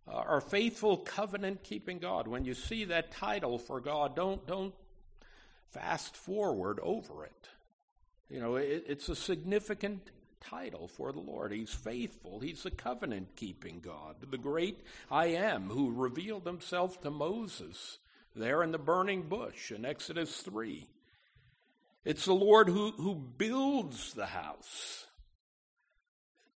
uh, 0.08 0.16
our 0.16 0.40
faithful 0.40 0.96
covenant 0.96 1.62
keeping 1.62 1.98
God. 1.98 2.26
When 2.28 2.44
you 2.44 2.54
see 2.54 2.84
that 2.86 3.12
title 3.12 3.58
for 3.58 3.80
God, 3.80 4.16
don't, 4.16 4.46
don't 4.46 4.74
fast 5.70 6.16
forward 6.16 6.80
over 6.82 7.24
it. 7.24 7.48
You 8.28 8.40
know, 8.40 8.56
it, 8.56 8.84
it's 8.88 9.08
a 9.08 9.16
significant 9.16 10.10
title 10.40 10.88
for 10.88 11.12
the 11.12 11.20
Lord. 11.20 11.52
He's 11.52 11.72
faithful. 11.72 12.40
He's 12.40 12.62
the 12.62 12.70
covenant 12.70 13.36
keeping 13.36 13.80
God, 13.80 14.16
the 14.30 14.38
great 14.38 14.80
I 15.10 15.26
am 15.26 15.68
who 15.68 15.92
revealed 15.92 16.46
himself 16.46 17.00
to 17.02 17.10
Moses 17.10 17.98
there 18.34 18.62
in 18.62 18.72
the 18.72 18.78
burning 18.78 19.22
bush 19.22 19.70
in 19.70 19.84
Exodus 19.84 20.34
3. 20.38 20.86
It's 22.04 22.24
the 22.24 22.32
Lord 22.32 22.68
who, 22.68 22.90
who 22.92 23.14
builds 23.14 24.14
the 24.14 24.26
house. 24.26 25.06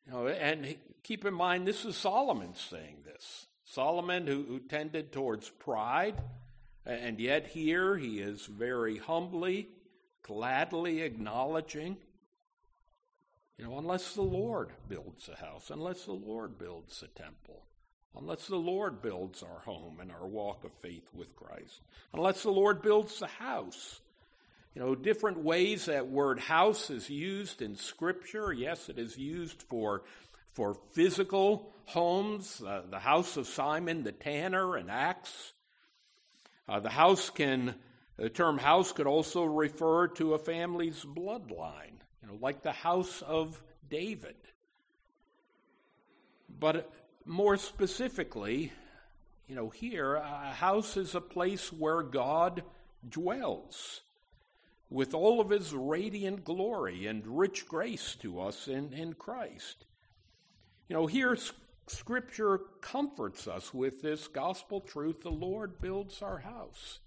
You 0.05 0.13
know, 0.13 0.27
and 0.27 0.75
keep 1.03 1.25
in 1.25 1.33
mind, 1.33 1.67
this 1.67 1.85
is 1.85 1.95
Solomon 1.95 2.53
saying 2.55 2.97
this. 3.05 3.47
Solomon, 3.63 4.27
who, 4.27 4.43
who 4.43 4.59
tended 4.59 5.11
towards 5.11 5.49
pride, 5.49 6.21
and 6.85 7.19
yet 7.19 7.47
here 7.47 7.97
he 7.97 8.19
is 8.19 8.45
very 8.45 8.97
humbly, 8.97 9.69
gladly 10.21 11.01
acknowledging, 11.01 11.97
you 13.57 13.65
know, 13.65 13.77
unless 13.77 14.13
the 14.13 14.21
Lord 14.21 14.71
builds 14.87 15.29
a 15.29 15.35
house, 15.35 15.71
unless 15.71 16.05
the 16.05 16.13
Lord 16.13 16.57
builds 16.57 17.01
a 17.01 17.07
temple, 17.07 17.65
unless 18.15 18.47
the 18.47 18.57
Lord 18.57 19.01
builds 19.01 19.41
our 19.41 19.59
home 19.61 19.99
and 20.01 20.11
our 20.11 20.27
walk 20.27 20.63
of 20.63 20.71
faith 20.81 21.07
with 21.13 21.35
Christ, 21.35 21.81
unless 22.13 22.43
the 22.43 22.51
Lord 22.51 22.81
builds 22.81 23.19
the 23.19 23.27
house. 23.27 24.01
You 24.75 24.81
know, 24.81 24.93
different 24.93 25.37
ways 25.37 25.85
that 25.85 26.09
word 26.09 26.37
house 26.37 26.89
is 26.89 27.09
used 27.09 27.61
in 27.61 27.77
Scripture. 27.77 28.51
Yes, 28.51 28.89
it 28.89 28.99
is 28.99 29.17
used 29.17 29.63
for 29.63 30.03
for 30.51 30.77
physical 30.91 31.73
homes, 31.85 32.61
uh, 32.65 32.81
the 32.89 32.99
house 32.99 33.37
of 33.37 33.47
Simon 33.47 34.03
the 34.03 34.11
tanner 34.11 34.77
in 34.77 34.89
Acts. 34.89 35.53
Uh, 36.67 36.79
the 36.79 36.89
house 36.89 37.29
can, 37.29 37.75
the 38.17 38.29
term 38.29 38.57
house 38.57 38.91
could 38.91 39.07
also 39.07 39.43
refer 39.43 40.07
to 40.07 40.33
a 40.33 40.39
family's 40.39 41.05
bloodline, 41.05 41.99
you 42.21 42.27
know, 42.27 42.37
like 42.41 42.63
the 42.63 42.71
house 42.71 43.21
of 43.21 43.61
David. 43.89 44.35
But 46.49 46.91
more 47.25 47.57
specifically, 47.57 48.71
you 49.47 49.55
know, 49.55 49.69
here, 49.69 50.15
a 50.15 50.53
house 50.53 50.97
is 50.97 51.15
a 51.15 51.21
place 51.21 51.71
where 51.71 52.01
God 52.01 52.63
dwells 53.07 54.01
with 54.95 55.13
all 55.13 55.41
of 55.41 55.49
his 55.49 55.73
radiant 55.73 56.45
glory 56.45 57.05
and 57.05 57.37
rich 57.37 57.67
grace 57.67 58.15
to 58.15 58.39
us 58.39 58.69
in, 58.69 58.93
in 58.93 59.11
Christ. 59.11 59.83
You 60.87 60.95
know, 60.95 61.05
here 61.05 61.37
Scripture 61.87 62.61
comforts 62.79 63.45
us 63.45 63.73
with 63.73 64.01
this 64.01 64.29
gospel 64.29 64.79
truth 64.79 65.21
the 65.21 65.29
Lord 65.29 65.81
builds 65.81 66.21
our 66.21 66.37
house. 66.37 66.99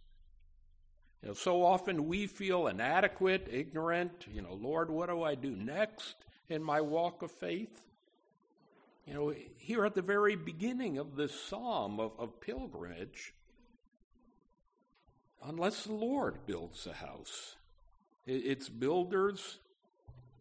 You 1.22 1.28
know, 1.28 1.34
so 1.34 1.64
often 1.64 2.08
we 2.08 2.26
feel 2.26 2.66
inadequate, 2.66 3.48
ignorant. 3.50 4.26
You 4.30 4.42
know, 4.42 4.52
Lord, 4.52 4.90
what 4.90 5.08
do 5.08 5.22
I 5.22 5.34
do 5.34 5.56
next 5.56 6.14
in 6.50 6.62
my 6.62 6.82
walk 6.82 7.22
of 7.22 7.30
faith? 7.30 7.80
You 9.06 9.14
know, 9.14 9.34
here 9.56 9.86
at 9.86 9.94
the 9.94 10.02
very 10.02 10.36
beginning 10.36 10.98
of 10.98 11.16
this 11.16 11.32
psalm 11.32 12.00
of, 12.00 12.12
of 12.18 12.38
pilgrimage, 12.42 13.32
unless 15.42 15.84
the 15.84 15.94
Lord 15.94 16.44
builds 16.44 16.86
a 16.86 16.92
house, 16.92 17.54
its 18.28 18.68
builders 18.68 19.58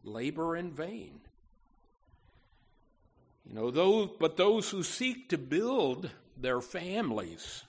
labor 0.04 0.56
in 0.56 0.72
vain. 0.72 1.22
You 3.46 3.54
know, 3.54 3.72
those, 3.72 4.10
but 4.20 4.36
those 4.36 4.70
who 4.70 4.84
seek 4.84 5.30
to 5.30 5.38
build 5.38 6.10
their 6.36 6.60
families, 6.60 7.64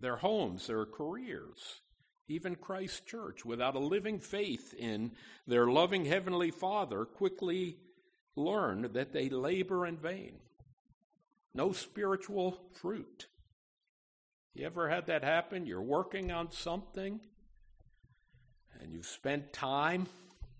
their 0.00 0.16
homes, 0.16 0.66
their 0.66 0.84
careers, 0.84 1.80
even 2.28 2.56
Christ's 2.56 3.00
church, 3.00 3.44
without 3.44 3.76
a 3.76 3.80
living 3.80 4.18
faith 4.18 4.74
in 4.74 5.12
their 5.46 5.66
loving 5.66 6.04
Heavenly 6.04 6.50
Father, 6.50 7.04
quickly 7.04 7.76
learn 8.34 8.90
that 8.94 9.12
they 9.12 9.28
labor 9.28 9.86
in 9.86 9.96
vain. 9.96 10.40
No 11.54 11.72
spiritual 11.72 12.58
fruit. 12.72 13.26
You 14.54 14.66
ever 14.66 14.88
had 14.88 15.06
that 15.06 15.22
happen? 15.22 15.66
You're 15.66 15.82
working 15.82 16.32
on 16.32 16.50
something 16.50 17.20
and 18.82 18.92
you've 18.92 19.06
spent 19.06 19.52
time, 19.52 20.06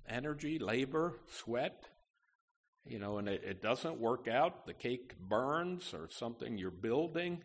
energy, 0.08 0.58
labor, 0.58 1.14
sweat, 1.38 1.84
you 2.86 2.98
know, 2.98 3.18
and 3.18 3.28
it, 3.28 3.42
it 3.44 3.62
doesn't 3.62 4.00
work 4.00 4.28
out, 4.28 4.66
the 4.66 4.74
cake 4.74 5.14
burns 5.18 5.92
or 5.92 6.08
something 6.10 6.58
you're 6.58 6.70
building, 6.70 7.42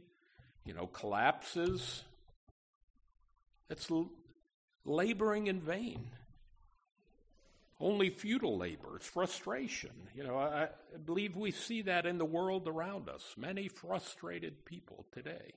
you 0.66 0.74
know, 0.74 0.88
collapses. 0.88 2.04
It's 3.70 3.90
l- 3.90 4.12
laboring 4.86 5.48
in 5.48 5.62
vain. 5.62 6.10
Only 7.80 8.10
futile 8.10 8.58
labor, 8.58 8.96
it's 8.96 9.08
frustration. 9.08 9.92
You 10.16 10.24
know, 10.24 10.38
I, 10.38 10.64
I 10.64 10.98
believe 11.06 11.36
we 11.36 11.52
see 11.52 11.84
that 11.84 12.08
in 12.08 12.18
the 12.18 12.26
world 12.26 12.68
around 12.68 13.08
us. 13.08 13.24
Many 13.38 13.68
frustrated 13.68 14.66
people 14.66 15.06
today. 15.12 15.54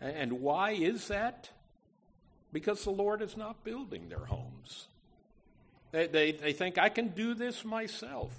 And 0.00 0.40
why 0.40 0.72
is 0.72 1.08
that? 1.08 1.50
Because 2.52 2.84
the 2.84 2.90
Lord 2.90 3.22
is 3.22 3.36
not 3.36 3.64
building 3.64 4.08
their 4.08 4.24
homes. 4.24 4.86
They, 5.92 6.06
they, 6.06 6.32
they 6.32 6.52
think, 6.52 6.78
I 6.78 6.88
can 6.88 7.08
do 7.08 7.34
this 7.34 7.64
myself. 7.64 8.32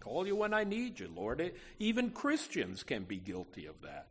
Call 0.00 0.26
you 0.26 0.36
when 0.36 0.54
I 0.54 0.64
need 0.64 0.98
you, 0.98 1.10
Lord. 1.14 1.40
It, 1.40 1.56
even 1.78 2.10
Christians 2.10 2.82
can 2.82 3.04
be 3.04 3.16
guilty 3.18 3.66
of 3.66 3.80
that. 3.82 4.08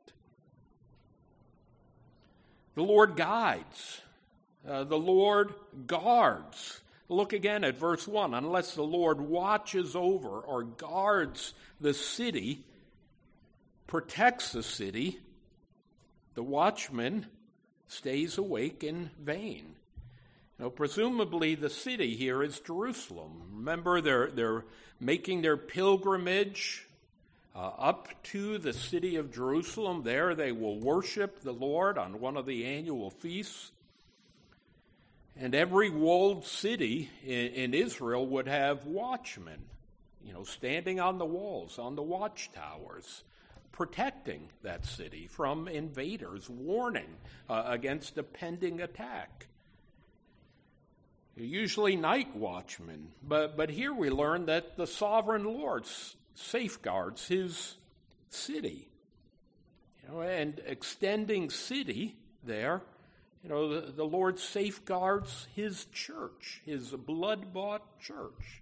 The 2.75 2.84
Lord 2.84 3.15
guides, 3.15 4.01
uh, 4.67 4.84
the 4.84 4.98
Lord 4.98 5.53
guards. 5.88 6.81
Look 7.10 7.34
again 7.34 7.63
at 7.63 7.77
verse 7.77 8.08
1. 8.08 8.34
Unless 8.36 8.75
the 8.75 8.84
Lord 8.84 9.19
watches 9.19 9.96
over 9.96 10.29
or 10.29 10.63
guards 10.63 11.53
the 11.81 11.93
city, 11.93 12.63
protects 13.88 14.51
the 14.51 14.63
city, 14.63 15.19
the 16.36 16.43
watchman 16.43 17.25
stays 17.89 18.38
awake 18.38 18.84
in 18.84 19.10
vain. 19.19 19.75
Now, 20.60 20.69
presumably, 20.69 21.55
the 21.55 21.69
city 21.69 22.15
here 22.15 22.43
is 22.43 22.60
Jerusalem. 22.60 23.41
Remember, 23.55 24.00
they're, 24.00 24.29
they're 24.29 24.65
making 25.00 25.41
their 25.41 25.58
pilgrimage 25.58 26.86
uh, 27.55 27.72
up 27.77 28.10
to 28.24 28.58
the 28.58 28.74
city 28.74 29.15
of 29.15 29.34
Jerusalem. 29.34 30.03
There, 30.03 30.36
they 30.36 30.51
will 30.51 30.79
worship 30.79 31.41
the 31.41 31.51
Lord 31.51 31.98
on 31.98 32.19
one 32.19 32.38
of 32.38 32.46
the 32.46 32.65
annual 32.65 33.10
feasts. 33.10 33.72
And 35.38 35.55
every 35.55 35.89
walled 35.89 36.46
city 36.46 37.10
in, 37.25 37.48
in 37.48 37.74
Israel 37.74 38.27
would 38.27 38.48
have 38.48 38.86
watchmen, 38.86 39.62
you 40.24 40.34
know, 40.34 40.43
standing 40.43 41.00
on 41.00 41.17
the 41.17 41.25
walls, 41.25 41.79
on 41.79 41.96
the 41.96 42.03
watchtowers, 42.03 43.24
protecting 43.72 44.50
that 44.64 44.86
city 44.86 45.28
from 45.28 45.68
invaders, 45.68 46.50
warning 46.50 47.18
uh, 47.50 47.64
against 47.66 48.18
a 48.18 48.24
pending 48.24 48.82
attack. 48.82 49.48
Usually 51.36 51.96
night 51.96 52.36
watchmen, 52.36 53.10
but, 53.24 53.56
but 53.56 53.70
here 53.70 53.94
we 53.94 54.10
learn 54.10 54.48
that 54.48 54.76
the 54.76 54.88
sovereign 54.88 55.46
Lord 55.46 55.86
safeguards 56.36 57.28
his 57.28 57.76
city. 58.30 58.90
You 60.04 60.10
know, 60.10 60.22
and 60.22 60.60
extending 60.66 61.50
city 61.50 62.18
there 62.44 62.82
you 63.44 63.50
know, 63.50 63.82
the, 63.82 63.92
the 63.92 64.04
Lord 64.04 64.40
safeguards 64.40 65.48
his 65.56 65.86
church, 65.86 66.62
his 66.66 66.90
blood 66.90 67.54
bought 67.54 68.00
church. 68.00 68.62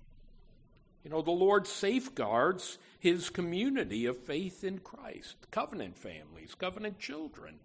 You 1.08 1.14
know, 1.14 1.22
the 1.22 1.32
Lord 1.32 1.68
safeguards 1.68 2.78
his 3.00 3.30
community 3.30 4.08
of 4.08 4.18
faith 4.18 4.66
in 4.66 4.80
Christ, 4.80 5.38
covenant 5.52 5.96
families, 5.96 6.54
covenant 6.54 7.00
children. 7.00 7.60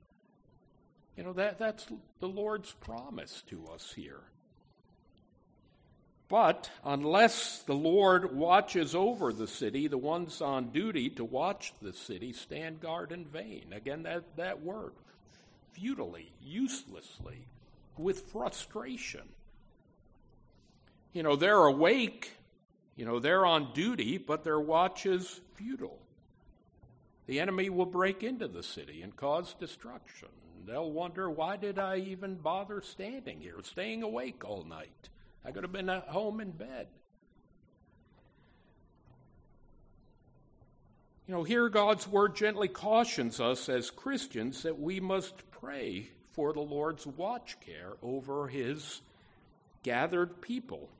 You 1.17 1.25
know, 1.25 1.33
that, 1.33 1.59
that's 1.59 1.89
the 2.21 2.29
Lord's 2.29 2.71
promise 2.71 3.43
to 3.49 3.67
us 3.75 3.95
here. 3.97 4.21
But 6.29 6.71
unless 6.85 7.63
the 7.63 7.75
Lord 7.75 8.33
watches 8.33 8.95
over 8.95 9.33
the 9.33 9.49
city, 9.49 9.89
the 9.89 9.99
ones 9.99 10.41
on 10.41 10.69
duty 10.69 11.11
to 11.11 11.25
watch 11.25 11.73
the 11.83 11.93
city 11.93 12.33
stand 12.33 12.81
guard 12.81 13.11
in 13.11 13.25
vain. 13.25 13.73
Again, 13.73 14.05
that, 14.05 14.37
that 14.37 14.63
word, 14.63 14.93
futilely, 15.73 16.31
uselessly, 16.41 17.49
with 17.99 18.21
frustration. 18.31 19.29
You 21.13 21.25
know, 21.25 21.35
they're 21.35 21.67
awake, 21.67 22.37
you 22.97 23.05
know, 23.05 23.19
they're 23.19 23.47
on 23.47 23.73
duty, 23.73 24.19
but 24.19 24.45
their 24.45 24.61
watch 24.61 25.07
is 25.07 25.41
futile. 25.55 25.99
The 27.27 27.41
enemy 27.41 27.71
will 27.71 27.87
break 27.87 28.23
into 28.23 28.49
the 28.49 28.63
city 28.63 29.03
and 29.03 29.15
cause 29.15 29.55
destruction. 29.59 30.29
They'll 30.67 30.91
wonder, 30.91 31.31
why 31.31 31.57
did 31.57 31.79
I 31.79 31.99
even 31.99 32.37
bother 32.37 32.81
standing 32.83 33.41
here, 33.41 33.57
staying 33.63 34.03
awake 34.03 34.45
all 34.45 34.65
night? 34.65 35.09
I 35.45 35.51
could 35.51 35.65
have 35.65 35.73
been 35.73 35.89
at 35.89 36.09
home 36.09 36.41
in 36.41 36.51
bed. 36.51 36.87
You 41.27 41.35
know, 41.35 41.45
here 41.45 41.69
God's 41.69 42.07
word 42.07 42.37
gently 42.37 42.69
cautions 42.69 43.41
us 43.41 43.69
as 43.69 43.91
Christians 43.91 44.65
that 44.65 44.79
we 44.79 45.01
must 45.01 45.51
pray 45.51 46.11
for 46.33 46.53
the 46.53 46.61
Lord's 46.61 47.07
watch 47.07 47.59
care 47.61 47.93
over 48.03 48.49
his 48.49 49.01
gathered 49.83 50.41
people. 50.41 50.91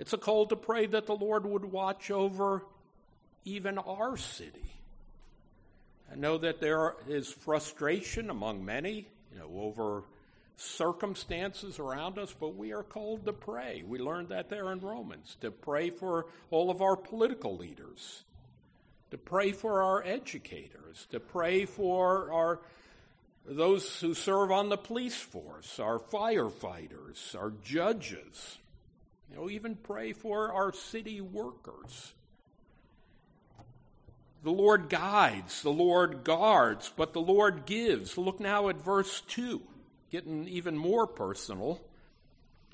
It's 0.00 0.14
a 0.14 0.18
call 0.18 0.46
to 0.46 0.56
pray 0.56 0.86
that 0.86 1.04
the 1.04 1.14
Lord 1.14 1.44
would 1.44 1.66
watch 1.66 2.10
over 2.10 2.64
even 3.44 3.76
our 3.76 4.16
city. 4.16 4.72
I 6.10 6.14
know 6.14 6.38
that 6.38 6.58
there 6.58 6.94
is 7.06 7.30
frustration 7.30 8.30
among 8.30 8.64
many, 8.64 9.06
you 9.30 9.38
know, 9.38 9.60
over 9.60 10.04
circumstances 10.56 11.78
around 11.78 12.18
us, 12.18 12.34
but 12.38 12.56
we 12.56 12.72
are 12.72 12.82
called 12.82 13.26
to 13.26 13.34
pray. 13.34 13.84
We 13.86 13.98
learned 13.98 14.30
that 14.30 14.48
there 14.48 14.72
in 14.72 14.80
Romans, 14.80 15.36
to 15.42 15.50
pray 15.50 15.90
for 15.90 16.24
all 16.50 16.70
of 16.70 16.80
our 16.80 16.96
political 16.96 17.58
leaders, 17.58 18.22
to 19.10 19.18
pray 19.18 19.52
for 19.52 19.82
our 19.82 20.02
educators, 20.02 21.06
to 21.10 21.20
pray 21.20 21.66
for 21.66 22.32
our 22.32 22.60
those 23.46 24.00
who 24.00 24.14
serve 24.14 24.50
on 24.50 24.70
the 24.70 24.78
police 24.78 25.20
force, 25.20 25.78
our 25.78 25.98
firefighters, 25.98 27.34
our 27.38 27.52
judges. 27.62 28.56
You 29.30 29.36
know, 29.36 29.50
even 29.50 29.76
pray 29.76 30.12
for 30.12 30.52
our 30.52 30.72
city 30.72 31.20
workers. 31.20 32.12
The 34.42 34.50
Lord 34.50 34.88
guides, 34.88 35.62
the 35.62 35.70
Lord 35.70 36.24
guards, 36.24 36.90
but 36.96 37.12
the 37.12 37.20
Lord 37.20 37.66
gives. 37.66 38.16
Look 38.16 38.40
now 38.40 38.68
at 38.70 38.82
verse 38.82 39.20
2, 39.28 39.60
getting 40.10 40.48
even 40.48 40.76
more 40.78 41.06
personal. 41.06 41.80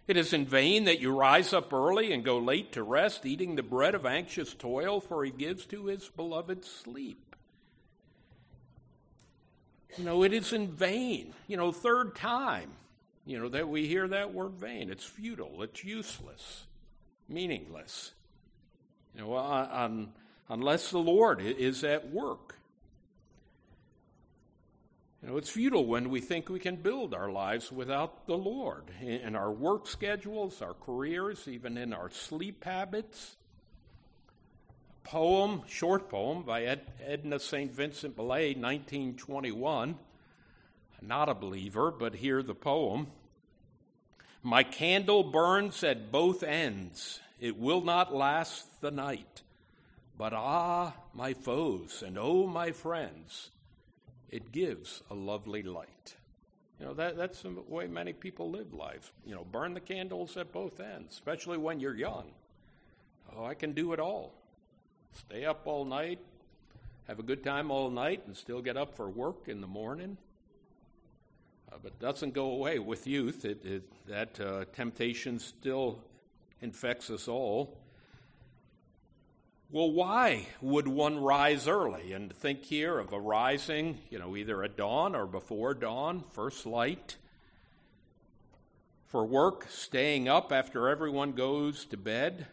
It 0.07 0.17
is 0.17 0.33
in 0.33 0.47
vain 0.47 0.85
that 0.85 1.01
you 1.01 1.13
rise 1.13 1.53
up 1.53 1.73
early 1.73 2.13
and 2.13 2.25
go 2.25 2.39
late 2.39 2.73
to 2.73 2.85
rest, 2.85 3.27
eating 3.27 3.57
the 3.57 3.65
bread 3.65 3.97
of 3.97 4.07
anxious 4.07 4.55
toil, 4.55 5.01
for 5.01 5.25
he 5.25 5.33
gives 5.33 5.67
to 5.67 5.87
his 5.87 6.09
beloved 6.09 6.65
sleep. 6.65 7.35
You 9.99 10.05
know, 10.05 10.23
it 10.23 10.33
is 10.33 10.53
in 10.53 10.69
vain. 10.69 11.35
You 11.49 11.57
know, 11.57 11.73
third 11.73 12.15
time, 12.15 12.71
you 13.27 13.39
know, 13.39 13.49
that 13.49 13.69
we 13.69 13.87
hear 13.87 14.09
that 14.09 14.33
word 14.33 14.53
vain. 14.53 14.91
It's 14.91 15.05
futile, 15.05 15.63
it's 15.63 15.85
useless, 15.85 16.65
meaningless. 17.29 18.13
You 19.15 19.23
know, 19.23 19.35
on, 19.35 20.13
unless 20.49 20.91
the 20.91 20.99
Lord 20.99 21.41
is 21.41 21.85
at 21.85 22.11
work. 22.11 22.57
You 25.23 25.31
know, 25.31 25.37
it's 25.39 25.51
futile 25.51 25.87
when 25.87 26.11
we 26.11 26.21
think 26.21 26.49
we 26.49 26.61
can 26.61 26.77
build 26.77 27.13
our 27.13 27.31
lives 27.31 27.73
without 27.73 28.27
the 28.27 28.37
Lord 28.37 28.85
in 29.01 29.35
our 29.35 29.51
work 29.51 29.87
schedules, 29.87 30.63
our 30.63 30.75
careers, 30.75 31.49
even 31.49 31.77
in 31.77 31.93
our 31.93 32.11
sleep 32.11 32.65
habits 32.65 33.37
poem, 35.07 35.63
short 35.69 36.09
poem 36.09 36.43
by 36.43 36.65
Ed, 36.65 36.81
Edna 37.07 37.39
St. 37.39 37.73
Vincent 37.73 38.17
Millay, 38.17 38.55
1921. 38.55 39.97
Not 41.07 41.29
a 41.29 41.35
believer, 41.35 41.91
but 41.91 42.17
hear 42.17 42.43
the 42.43 42.55
poem. 42.55 43.09
My 44.43 44.63
candle 44.63 45.23
burns 45.23 45.85
at 45.85 46.11
both 46.11 46.43
ends. 46.43 47.21
It 47.41 47.59
will 47.59 47.81
not 47.81 48.15
last 48.15 48.81
the 48.81 48.91
night. 48.91 49.43
But 50.19 50.33
ah, 50.33 50.95
my 51.15 51.35
foes, 51.35 52.03
and 52.05 52.17
oh, 52.19 52.47
my 52.47 52.73
friends, 52.73 53.51
it 54.31 54.51
gives 54.51 55.03
a 55.11 55.15
lovely 55.15 55.63
light. 55.63 56.17
You 56.81 56.87
know, 56.87 56.95
that, 56.95 57.17
that's 57.17 57.43
the 57.43 57.55
way 57.69 57.87
many 57.87 58.13
people 58.13 58.51
live 58.51 58.73
life. 58.73 59.13
You 59.27 59.35
know, 59.35 59.45
burn 59.45 59.75
the 59.75 59.81
candles 59.81 60.37
at 60.37 60.53
both 60.53 60.81
ends, 60.81 61.13
especially 61.13 61.59
when 61.59 61.81
you're 61.81 61.97
young. 61.97 62.33
Oh, 63.35 63.45
I 63.45 63.55
can 63.55 63.73
do 63.73 63.93
it 63.93 64.01
all 64.01 64.33
stay 65.17 65.45
up 65.45 65.63
all 65.67 65.85
night, 65.85 66.19
have 67.09 67.19
a 67.19 67.23
good 67.23 67.43
time 67.43 67.71
all 67.71 67.91
night, 67.91 68.23
and 68.27 68.37
still 68.37 68.61
get 68.61 68.77
up 68.77 68.95
for 68.97 69.09
work 69.09 69.49
in 69.49 69.61
the 69.61 69.67
morning. 69.67 70.17
Uh, 71.71 71.77
but 71.83 71.99
doesn't 71.99 72.33
go 72.33 72.51
away 72.51 72.79
with 72.79 73.07
youth. 73.07 73.45
It, 73.45 73.65
it, 73.65 73.83
that 74.07 74.41
uh, 74.41 74.65
temptation 74.73 75.39
still 75.39 75.99
infects 76.61 77.11
us 77.11 77.29
all. 77.29 77.77
Well, 79.71 79.91
why 79.91 80.47
would 80.61 80.87
one 80.87 81.19
rise 81.19 81.67
early? 81.67 82.13
And 82.13 82.33
think 82.33 82.63
here 82.65 82.99
of 82.99 83.13
a 83.13 83.19
rising, 83.19 83.99
you 84.11 84.19
know, 84.19 84.37
either 84.37 84.63
at 84.63 84.77
dawn 84.77 85.17
or 85.17 85.27
before 85.27 85.75
dawn, 85.75 86.23
first 86.33 86.67
light. 86.67 87.17
For 89.07 89.25
work, 89.25 89.67
staying 89.69 90.29
up 90.29 90.53
after 90.53 90.89
everyone 90.89 91.33
goes 91.33 91.85
to 91.87 91.97
bed. 91.97 92.47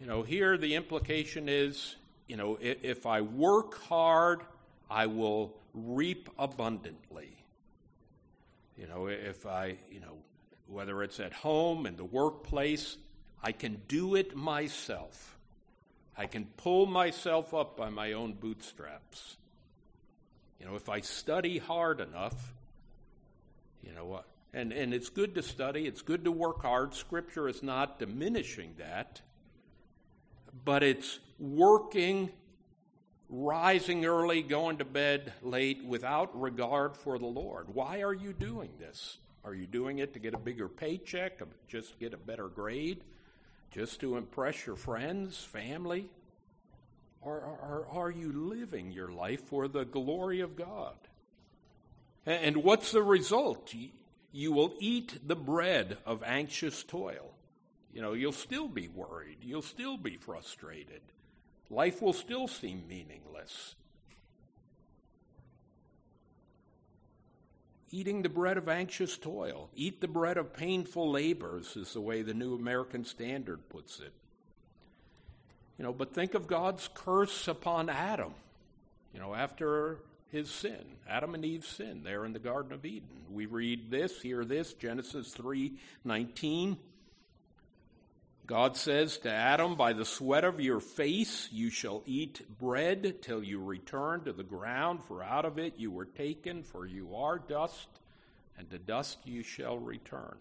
You 0.00 0.06
know, 0.06 0.22
here 0.22 0.56
the 0.56 0.74
implication 0.74 1.48
is, 1.48 1.96
you 2.28 2.36
know, 2.36 2.58
if, 2.60 2.82
if 2.82 3.06
I 3.06 3.20
work 3.20 3.78
hard, 3.82 4.42
I 4.90 5.06
will 5.06 5.54
reap 5.74 6.30
abundantly. 6.38 7.37
You 8.78 8.86
know, 8.86 9.06
if 9.08 9.46
I, 9.46 9.76
you 9.90 10.00
know, 10.00 10.16
whether 10.66 11.02
it's 11.02 11.20
at 11.20 11.32
home, 11.32 11.86
in 11.86 11.96
the 11.96 12.04
workplace, 12.04 12.96
I 13.42 13.52
can 13.52 13.80
do 13.88 14.14
it 14.14 14.36
myself. 14.36 15.36
I 16.16 16.26
can 16.26 16.46
pull 16.56 16.86
myself 16.86 17.54
up 17.54 17.76
by 17.76 17.90
my 17.90 18.12
own 18.12 18.34
bootstraps. 18.34 19.36
You 20.60 20.66
know, 20.66 20.74
if 20.74 20.88
I 20.88 21.00
study 21.00 21.58
hard 21.58 22.00
enough, 22.00 22.54
you 23.82 23.92
know 23.94 24.04
what? 24.04 24.26
And, 24.52 24.72
and 24.72 24.94
it's 24.94 25.08
good 25.08 25.34
to 25.34 25.42
study, 25.42 25.86
it's 25.86 26.02
good 26.02 26.24
to 26.24 26.32
work 26.32 26.62
hard. 26.62 26.94
Scripture 26.94 27.48
is 27.48 27.62
not 27.62 27.98
diminishing 27.98 28.74
that 28.78 29.20
but 30.64 30.82
it's 30.82 31.18
working, 31.38 32.30
rising 33.28 34.04
early, 34.06 34.42
going 34.42 34.78
to 34.78 34.84
bed 34.84 35.32
late 35.42 35.84
without 35.84 36.38
regard 36.40 36.96
for 36.96 37.18
the 37.18 37.26
Lord. 37.26 37.74
Why 37.74 38.02
are 38.02 38.14
you 38.14 38.32
doing 38.32 38.70
this? 38.78 39.18
Are 39.44 39.54
you 39.54 39.66
doing 39.66 39.98
it 39.98 40.14
to 40.14 40.18
get 40.18 40.34
a 40.34 40.38
bigger 40.38 40.68
paycheck, 40.68 41.40
just 41.68 41.98
get 41.98 42.14
a 42.14 42.18
better 42.18 42.48
grade, 42.48 43.02
just 43.70 44.00
to 44.00 44.16
impress 44.16 44.66
your 44.66 44.76
friends, 44.76 45.38
family? 45.38 46.10
Or, 47.20 47.36
or, 47.36 47.86
or 47.92 48.04
are 48.04 48.10
you 48.10 48.32
living 48.32 48.92
your 48.92 49.10
life 49.10 49.42
for 49.44 49.68
the 49.68 49.84
glory 49.84 50.40
of 50.40 50.56
God? 50.56 50.96
And 52.26 52.58
what's 52.58 52.92
the 52.92 53.02
result? 53.02 53.74
You 54.32 54.52
will 54.52 54.74
eat 54.80 55.18
the 55.26 55.36
bread 55.36 55.98
of 56.04 56.22
anxious 56.22 56.82
toil. 56.84 57.32
You 57.92 58.02
know, 58.02 58.12
you'll 58.12 58.32
still 58.32 58.68
be 58.68 58.88
worried. 58.88 59.38
You'll 59.42 59.62
still 59.62 59.96
be 59.96 60.16
frustrated. 60.16 61.00
Life 61.70 62.00
will 62.00 62.12
still 62.12 62.48
seem 62.48 62.84
meaningless. 62.88 63.74
eating 67.90 68.22
the 68.22 68.28
bread 68.28 68.56
of 68.56 68.68
anxious 68.68 69.16
toil. 69.16 69.70
Eat 69.74 70.00
the 70.00 70.08
bread 70.08 70.36
of 70.36 70.52
painful 70.52 71.10
labors, 71.10 71.76
is 71.76 71.92
the 71.92 72.00
way 72.00 72.22
the 72.22 72.34
New 72.34 72.54
American 72.54 73.04
Standard 73.04 73.68
puts 73.68 74.00
it. 74.00 74.12
You 75.78 75.84
know, 75.84 75.92
but 75.92 76.12
think 76.12 76.34
of 76.34 76.46
God's 76.46 76.88
curse 76.92 77.46
upon 77.46 77.88
Adam, 77.88 78.34
you 79.14 79.20
know, 79.20 79.34
after 79.34 79.98
his 80.30 80.50
sin, 80.50 80.84
Adam 81.08 81.34
and 81.34 81.44
Eve's 81.44 81.68
sin 81.68 82.02
there 82.04 82.24
in 82.24 82.32
the 82.32 82.38
Garden 82.38 82.72
of 82.72 82.84
Eden. 82.84 83.08
We 83.30 83.46
read 83.46 83.90
this, 83.90 84.20
hear 84.20 84.44
this, 84.44 84.72
Genesis 84.74 85.32
3 85.32 85.72
19. 86.04 86.76
God 88.48 88.78
says 88.78 89.18
to 89.18 89.30
Adam, 89.30 89.74
By 89.74 89.92
the 89.92 90.06
sweat 90.06 90.42
of 90.42 90.58
your 90.58 90.80
face 90.80 91.50
you 91.52 91.68
shall 91.68 92.02
eat 92.06 92.40
bread 92.58 93.20
till 93.20 93.44
you 93.44 93.62
return 93.62 94.24
to 94.24 94.32
the 94.32 94.42
ground, 94.42 95.04
for 95.04 95.22
out 95.22 95.44
of 95.44 95.58
it 95.58 95.74
you 95.76 95.90
were 95.90 96.06
taken, 96.06 96.62
for 96.62 96.86
you 96.86 97.14
are 97.14 97.38
dust, 97.38 97.88
and 98.56 98.68
to 98.70 98.78
dust 98.78 99.18
you 99.26 99.42
shall 99.42 99.76
return. 99.76 100.34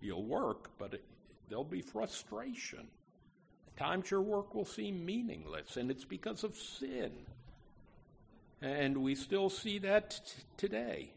You'll 0.00 0.22
work, 0.22 0.70
but 0.78 0.94
it, 0.94 1.04
there'll 1.48 1.64
be 1.64 1.82
frustration. 1.82 2.86
At 3.66 3.76
times 3.76 4.08
your 4.08 4.22
work 4.22 4.54
will 4.54 4.64
seem 4.64 5.04
meaningless, 5.04 5.76
and 5.76 5.90
it's 5.90 6.04
because 6.04 6.44
of 6.44 6.54
sin. 6.54 7.10
And 8.62 8.98
we 8.98 9.16
still 9.16 9.50
see 9.50 9.80
that 9.80 10.10
t- 10.10 10.42
today. 10.56 11.10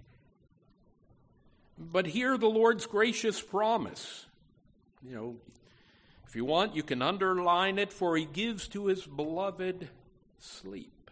But 1.78 2.08
hear 2.08 2.36
the 2.36 2.50
Lord's 2.50 2.88
gracious 2.88 3.40
promise. 3.40 4.26
You 5.08 5.16
know, 5.16 5.36
if 6.32 6.38
you 6.38 6.46
want, 6.46 6.78
you 6.78 6.84
can 6.84 7.02
underline 7.02 7.78
it, 7.78 7.92
for 7.92 8.16
he 8.16 8.24
gives 8.24 8.70
to 8.70 8.86
his 8.86 9.06
beloved 9.06 9.90
sleep. 10.40 11.12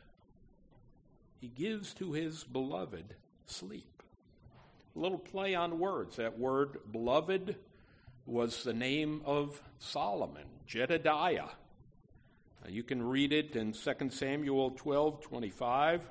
He 1.42 1.50
gives 1.50 1.94
to 1.96 2.14
his 2.14 2.46
beloved 2.46 3.16
sleep. 3.46 4.02
A 4.96 5.00
little 5.00 5.18
play 5.18 5.56
on 5.56 5.78
words. 5.78 6.16
That 6.16 6.40
word 6.40 6.78
beloved 6.94 7.58
was 8.26 8.64
the 8.64 8.72
name 8.72 9.22
of 9.26 9.62
Solomon, 9.78 10.46
Jedediah. 10.66 11.50
you 12.70 12.84
can 12.84 13.04
read 13.04 13.34
it 13.34 13.58
in 13.58 13.74
2 13.74 14.10
Samuel 14.12 14.72
12 14.72 15.20
25. 15.20 16.10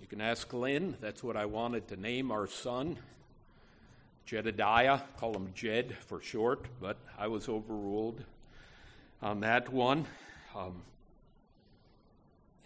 You 0.00 0.06
can 0.06 0.22
ask 0.22 0.50
Lynn. 0.50 0.96
That's 1.02 1.22
what 1.22 1.36
I 1.36 1.44
wanted 1.44 1.88
to 1.88 2.00
name 2.00 2.30
our 2.30 2.46
son. 2.46 2.96
Jedediah, 4.26 5.00
call 5.18 5.34
him 5.34 5.52
Jed 5.54 5.96
for 6.06 6.20
short, 6.20 6.66
but 6.80 6.96
I 7.16 7.28
was 7.28 7.48
overruled 7.48 8.24
on 9.22 9.40
that 9.40 9.72
one. 9.72 10.06
Um, 10.54 10.82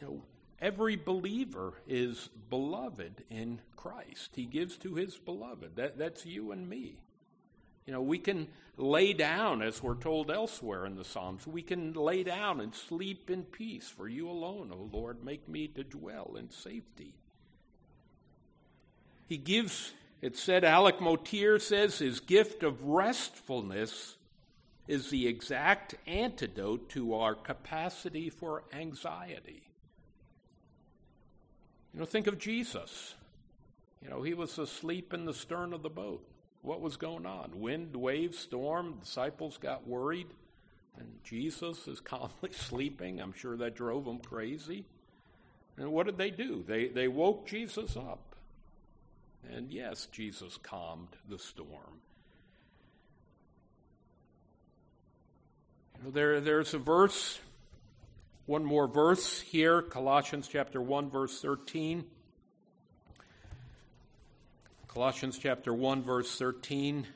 you 0.00 0.06
know, 0.06 0.22
every 0.60 0.96
believer 0.96 1.74
is 1.86 2.30
beloved 2.48 3.24
in 3.30 3.60
Christ. 3.76 4.30
He 4.34 4.46
gives 4.46 4.78
to 4.78 4.94
his 4.94 5.16
beloved. 5.18 5.76
That, 5.76 5.98
that's 5.98 6.24
you 6.24 6.52
and 6.52 6.68
me. 6.68 6.96
You 7.86 7.92
know, 7.92 8.02
we 8.02 8.18
can 8.18 8.48
lay 8.76 9.12
down, 9.12 9.62
as 9.62 9.82
we're 9.82 9.94
told 9.94 10.30
elsewhere 10.30 10.86
in 10.86 10.96
the 10.96 11.04
Psalms, 11.04 11.46
we 11.46 11.60
can 11.60 11.92
lay 11.92 12.22
down 12.22 12.60
and 12.60 12.74
sleep 12.74 13.28
in 13.28 13.42
peace. 13.42 13.88
For 13.88 14.08
you 14.08 14.30
alone, 14.30 14.70
O 14.72 14.88
Lord, 14.96 15.24
make 15.24 15.48
me 15.48 15.68
to 15.68 15.84
dwell 15.84 16.36
in 16.38 16.50
safety. 16.50 17.14
He 19.26 19.36
gives, 19.36 19.92
it 20.22 20.36
said, 20.36 20.64
Alec 20.64 21.00
Motyer 21.00 21.58
says, 21.58 21.98
his 21.98 22.20
gift 22.20 22.62
of 22.62 22.84
restfulness 22.84 24.16
is 24.86 25.10
the 25.10 25.26
exact 25.26 25.94
antidote 26.06 26.90
to 26.90 27.14
our 27.14 27.34
capacity 27.34 28.28
for 28.28 28.64
anxiety. 28.72 29.62
You 31.94 32.00
know, 32.00 32.06
think 32.06 32.26
of 32.26 32.38
Jesus. 32.38 33.14
You 34.02 34.10
know, 34.10 34.22
he 34.22 34.34
was 34.34 34.58
asleep 34.58 35.14
in 35.14 35.24
the 35.24 35.34
stern 35.34 35.72
of 35.72 35.82
the 35.82 35.90
boat. 35.90 36.26
What 36.62 36.80
was 36.80 36.96
going 36.96 37.24
on? 37.24 37.60
Wind, 37.60 37.96
waves, 37.96 38.38
storm. 38.38 38.98
Disciples 39.00 39.58
got 39.58 39.86
worried. 39.86 40.28
And 40.98 41.08
Jesus 41.24 41.88
is 41.88 42.00
calmly 42.00 42.52
sleeping. 42.52 43.20
I'm 43.20 43.32
sure 43.32 43.56
that 43.56 43.74
drove 43.74 44.04
them 44.04 44.18
crazy. 44.18 44.84
And 45.78 45.92
what 45.92 46.06
did 46.06 46.18
they 46.18 46.30
do? 46.30 46.62
They, 46.66 46.88
they 46.88 47.08
woke 47.08 47.46
Jesus 47.46 47.96
up. 47.96 48.29
And 49.48 49.72
yes, 49.72 50.06
Jesus 50.12 50.58
calmed 50.62 51.08
the 51.28 51.38
storm. 51.38 52.00
You 55.98 56.04
know, 56.04 56.10
there, 56.10 56.40
there's 56.40 56.74
a 56.74 56.78
verse, 56.78 57.40
one 58.46 58.64
more 58.64 58.86
verse 58.86 59.40
here, 59.40 59.82
Colossians 59.82 60.48
chapter 60.48 60.80
1, 60.80 61.10
verse 61.10 61.40
13. 61.40 62.04
Colossians 64.88 65.38
chapter 65.38 65.72
1, 65.72 66.02
verse 66.02 66.36
13. 66.36 67.06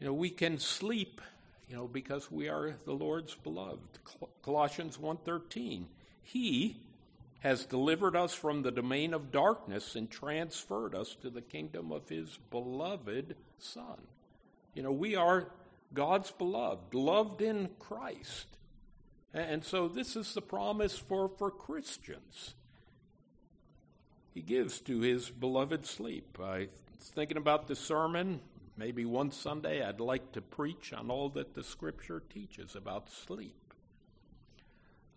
You 0.00 0.06
know, 0.06 0.12
we 0.12 0.30
can 0.30 0.58
sleep, 0.58 1.20
you 1.68 1.76
know, 1.76 1.88
because 1.88 2.30
we 2.30 2.48
are 2.48 2.76
the 2.84 2.92
Lord's 2.92 3.34
beloved. 3.34 3.98
Colossians 4.42 4.96
1:13. 4.96 5.86
He 6.22 6.76
has 7.40 7.64
delivered 7.64 8.16
us 8.16 8.34
from 8.34 8.62
the 8.62 8.72
domain 8.72 9.14
of 9.14 9.30
darkness 9.30 9.94
and 9.94 10.10
transferred 10.10 10.94
us 10.94 11.14
to 11.14 11.30
the 11.30 11.40
kingdom 11.40 11.92
of 11.92 12.08
his 12.08 12.38
beloved 12.50 13.36
Son. 13.58 13.98
You 14.74 14.82
know, 14.82 14.92
we 14.92 15.14
are 15.14 15.48
God's 15.94 16.30
beloved, 16.32 16.94
loved 16.94 17.40
in 17.40 17.70
Christ. 17.78 18.46
And 19.32 19.64
so 19.64 19.88
this 19.88 20.16
is 20.16 20.34
the 20.34 20.42
promise 20.42 20.98
for, 20.98 21.28
for 21.28 21.50
Christians. 21.50 22.54
He 24.34 24.42
gives 24.42 24.80
to 24.82 25.00
his 25.00 25.30
beloved 25.30 25.86
sleep. 25.86 26.38
I 26.42 26.68
was 26.96 27.12
thinking 27.14 27.36
about 27.36 27.68
the 27.68 27.76
sermon. 27.76 28.40
Maybe 28.76 29.04
one 29.04 29.30
Sunday 29.30 29.84
I'd 29.84 30.00
like 30.00 30.32
to 30.32 30.40
preach 30.40 30.92
on 30.92 31.10
all 31.10 31.28
that 31.30 31.54
the 31.54 31.64
scripture 31.64 32.22
teaches 32.32 32.74
about 32.74 33.10
sleep. 33.10 33.74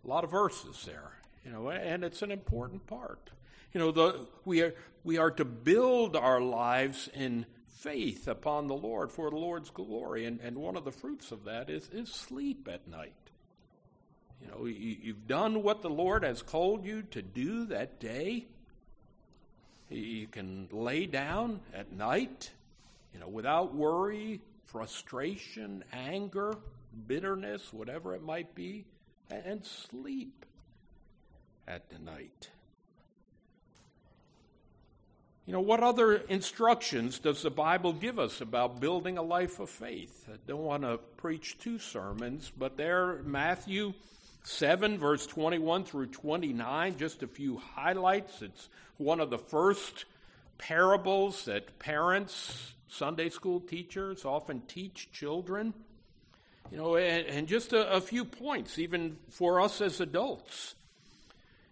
A 0.04 0.08
lot 0.08 0.24
of 0.24 0.32
verses 0.32 0.84
there 0.86 1.21
you 1.46 1.52
know, 1.52 1.70
and 1.70 2.04
it's 2.04 2.22
an 2.22 2.32
important 2.32 2.86
part. 2.88 3.32
You 3.74 3.80
know, 3.80 3.92
the, 3.92 4.28
we, 4.46 4.62
are, 4.62 4.76
we 5.04 5.18
are 5.18 5.32
to 5.32 5.46
build 5.46 6.16
our 6.16 6.42
lives 6.42 7.10
in 7.14 7.46
faith 7.68 8.28
upon 8.28 8.68
the 8.68 8.76
Lord 8.76 9.12
for 9.12 9.30
the 9.30 9.38
Lord's 9.38 9.70
glory, 9.70 10.26
and, 10.26 10.40
and 10.42 10.58
one 10.58 10.76
of 10.76 10.86
the 10.86 10.92
fruits 10.92 11.32
of 11.32 11.46
that 11.46 11.70
is, 11.70 11.90
is 11.92 12.10
sleep 12.10 12.70
at 12.72 12.88
night. 12.88 13.14
You 14.42 14.48
know, 14.48 14.66
you, 14.66 14.98
you've 15.02 15.28
done 15.28 15.64
what 15.64 15.82
the 15.82 15.90
Lord 15.90 16.24
has 16.24 16.42
called 16.42 16.86
you 16.86 17.04
to 17.12 17.22
do 17.22 17.66
that 17.68 18.00
day. 18.00 18.46
You 19.90 20.28
can 20.28 20.68
lay 20.72 21.06
down 21.06 21.60
at 21.74 21.92
night, 21.92 22.52
you 23.14 23.20
know, 23.20 23.28
without 23.28 23.76
worry, 23.76 24.42
frustration, 24.66 25.84
anger, 25.92 26.56
bitterness, 27.08 27.74
whatever 27.74 28.16
it 28.16 28.24
might 28.24 28.56
be, 28.56 28.86
and 29.30 29.66
sleep 29.66 30.46
at 31.68 31.90
the 31.90 32.00
night. 32.00 32.50
You 35.46 35.54
know, 35.54 35.62
what 35.62 35.82
other 35.82 36.14
instructions 36.16 37.20
does 37.20 37.42
the 37.42 37.50
Bible 37.50 37.94
give 37.94 38.20
us 38.20 38.42
about 38.42 38.80
building 38.80 39.18
a 39.18 39.24
life 39.24 39.60
of 39.60 39.70
faith? 39.70 40.30
I 40.32 40.38
don't 40.48 40.64
want 40.64 40.84
to 40.84 41.00
preach 41.18 41.58
two 41.58 41.80
sermons, 41.80 42.52
but 42.56 42.78
there, 42.78 43.22
Matthew 43.24 43.94
7, 44.44 44.98
verse 44.98 45.26
21 45.26 45.84
through 45.84 46.08
29, 46.08 46.98
just 46.98 47.24
a 47.24 47.28
few 47.28 47.58
highlights. 47.58 48.42
It's 48.42 48.70
one 48.98 49.20
of 49.20 49.30
the 49.30 49.40
first 49.40 50.06
parables 50.58 51.46
that 51.46 51.80
parents, 51.80 52.74
Sunday 52.88 53.30
school 53.30 53.60
teachers 53.60 54.26
often 54.26 54.62
teach 54.68 55.12
children. 55.12 55.74
You 56.72 56.78
know, 56.78 56.96
and, 56.96 57.28
and 57.28 57.48
just 57.48 57.74
a, 57.74 57.92
a 57.92 58.00
few 58.00 58.24
points, 58.24 58.80
even 58.80 59.18
for 59.30 59.60
us 59.60 59.82
as 59.82 60.00
adults. 60.00 60.76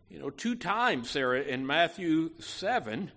You 0.09 0.17
know, 0.19 0.31
two 0.31 0.55
times 0.55 1.13
there 1.13 1.35
in 1.35 1.67
Matthew 1.67 2.31
7, 2.39 3.11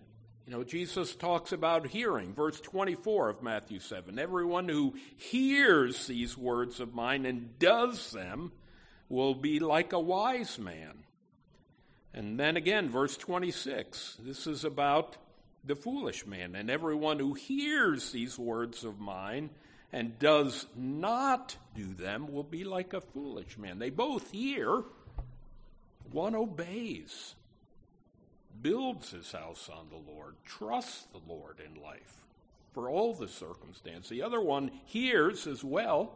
you 0.46 0.52
know, 0.52 0.62
Jesus 0.62 1.14
talks 1.14 1.52
about 1.52 1.86
hearing. 1.86 2.34
Verse 2.34 2.60
24 2.60 3.30
of 3.30 3.42
Matthew 3.42 3.80
7 3.80 4.18
Everyone 4.18 4.68
who 4.68 4.94
hears 5.16 6.06
these 6.06 6.36
words 6.36 6.80
of 6.80 6.94
mine 6.94 7.24
and 7.24 7.58
does 7.58 8.10
them 8.10 8.52
will 9.08 9.34
be 9.34 9.58
like 9.58 9.92
a 9.92 10.00
wise 10.00 10.58
man. 10.58 11.04
And 12.12 12.38
then 12.38 12.58
again, 12.58 12.90
verse 12.90 13.16
26 13.16 14.18
this 14.20 14.46
is 14.46 14.64
about 14.64 15.16
the 15.64 15.76
foolish 15.76 16.26
man. 16.26 16.54
And 16.54 16.68
everyone 16.68 17.18
who 17.18 17.32
hears 17.32 18.12
these 18.12 18.38
words 18.38 18.84
of 18.84 19.00
mine 19.00 19.48
and 19.92 20.18
does 20.18 20.66
not 20.76 21.56
do 21.74 21.94
them 21.94 22.32
will 22.32 22.42
be 22.42 22.64
like 22.64 22.92
a 22.92 23.00
foolish 23.00 23.56
man. 23.56 23.78
They 23.78 23.90
both 23.90 24.30
hear 24.30 24.82
one 26.12 26.34
obeys, 26.34 27.34
builds 28.60 29.10
his 29.10 29.32
house 29.32 29.68
on 29.72 29.88
the 29.88 30.12
Lord, 30.12 30.36
trusts 30.44 31.06
the 31.12 31.32
Lord 31.32 31.60
in 31.60 31.82
life 31.82 32.22
for 32.72 32.88
all 32.88 33.14
the 33.14 33.28
circumstance. 33.28 34.08
The 34.08 34.22
other 34.22 34.40
one 34.40 34.70
hears 34.84 35.46
as 35.46 35.62
well, 35.62 36.12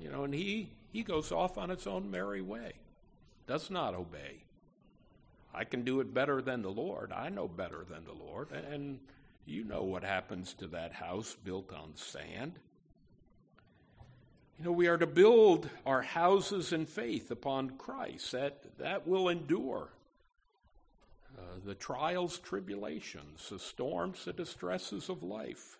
you 0.00 0.10
know, 0.10 0.24
and 0.24 0.34
he, 0.34 0.70
he 0.92 1.02
goes 1.02 1.32
off 1.32 1.58
on 1.58 1.70
its 1.70 1.86
own 1.86 2.10
merry 2.10 2.42
way, 2.42 2.72
does 3.46 3.70
not 3.70 3.94
obey. 3.94 4.42
I 5.54 5.64
can 5.64 5.82
do 5.82 6.00
it 6.00 6.12
better 6.12 6.42
than 6.42 6.60
the 6.60 6.70
Lord. 6.70 7.12
I 7.12 7.30
know 7.30 7.48
better 7.48 7.84
than 7.88 8.04
the 8.04 8.12
Lord. 8.12 8.52
And 8.52 8.98
you 9.46 9.64
know 9.64 9.84
what 9.84 10.04
happens 10.04 10.52
to 10.54 10.66
that 10.68 10.92
house 10.92 11.34
built 11.44 11.72
on 11.72 11.92
sand. 11.94 12.58
You 14.58 14.64
know, 14.64 14.72
we 14.72 14.86
are 14.86 14.96
to 14.96 15.06
build 15.06 15.68
our 15.84 16.00
houses 16.00 16.72
in 16.72 16.86
faith 16.86 17.30
upon 17.30 17.70
Christ. 17.70 18.32
That, 18.32 18.62
that 18.78 19.06
will 19.06 19.28
endure 19.28 19.88
uh, 21.36 21.42
the 21.64 21.74
trials, 21.74 22.38
tribulations, 22.38 23.50
the 23.50 23.58
storms, 23.58 24.24
the 24.24 24.32
distresses 24.32 25.10
of 25.10 25.22
life. 25.22 25.76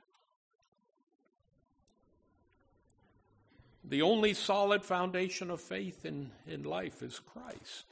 The 3.82 4.02
only 4.02 4.34
solid 4.34 4.84
foundation 4.84 5.50
of 5.50 5.60
faith 5.60 6.04
in, 6.04 6.30
in 6.46 6.64
life 6.64 7.02
is 7.02 7.18
Christ. 7.20 7.86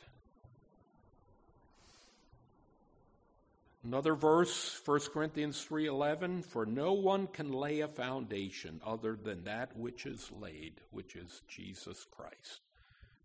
Another 3.84 4.14
verse, 4.14 4.80
1 4.86 5.12
Corinthians 5.12 5.62
3:11, 5.62 6.42
for 6.42 6.64
no 6.64 6.94
one 6.94 7.26
can 7.26 7.52
lay 7.52 7.80
a 7.80 7.88
foundation 7.88 8.80
other 8.82 9.14
than 9.14 9.44
that 9.44 9.76
which 9.76 10.06
is 10.06 10.32
laid, 10.32 10.80
which 10.90 11.16
is 11.16 11.42
Jesus 11.48 12.06
Christ. 12.10 12.62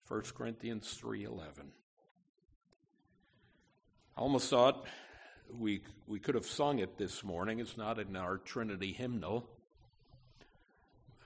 1 0.05 0.33
Corinthians 0.35 0.99
3:11. 1.01 1.71
I 4.17 4.21
almost 4.21 4.49
thought 4.49 4.85
we 5.49 5.81
we 6.07 6.19
could 6.19 6.35
have 6.35 6.45
sung 6.45 6.79
it 6.79 6.97
this 6.97 7.23
morning. 7.23 7.59
It's 7.59 7.77
not 7.77 7.97
in 7.97 8.17
our 8.17 8.37
Trinity 8.37 8.91
hymnal. 8.91 9.49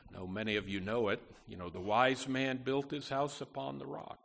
I 0.09 0.13
know 0.13 0.27
many 0.27 0.57
of 0.57 0.69
you 0.69 0.79
know 0.79 1.09
it. 1.09 1.23
You 1.47 1.57
know, 1.57 1.71
the 1.71 1.81
wise 1.81 2.27
man 2.27 2.57
built 2.57 2.91
his 2.91 3.09
house 3.09 3.41
upon 3.41 3.79
the 3.79 3.87
rock. 3.87 4.19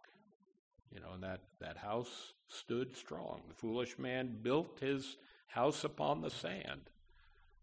You 0.92 1.00
know, 1.00 1.12
and 1.14 1.22
that, 1.22 1.40
that 1.60 1.78
house 1.78 2.34
stood 2.48 2.96
strong. 2.96 3.42
The 3.48 3.54
foolish 3.54 3.98
man 3.98 4.38
built 4.42 4.80
his 4.80 5.16
house 5.48 5.84
upon 5.84 6.20
the 6.20 6.30
sand. 6.30 6.90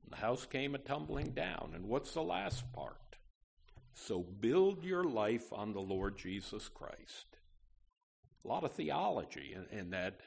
The 0.10 0.18
house 0.18 0.46
came 0.46 0.76
a 0.76 0.78
tumbling 0.78 1.32
down. 1.32 1.72
And 1.74 1.86
what's 1.86 2.14
the 2.14 2.22
last 2.22 2.72
part? 2.74 2.98
So 3.94 4.20
build 4.20 4.84
your 4.84 5.04
life 5.04 5.52
on 5.52 5.74
the 5.74 5.82
Lord 5.82 6.18
Jesus 6.18 6.70
Christ. 6.70 7.38
A 8.44 8.48
lot 8.48 8.64
of 8.64 8.74
theology 8.74 9.56
in, 9.56 9.80
in 9.80 9.90
that 9.92 10.20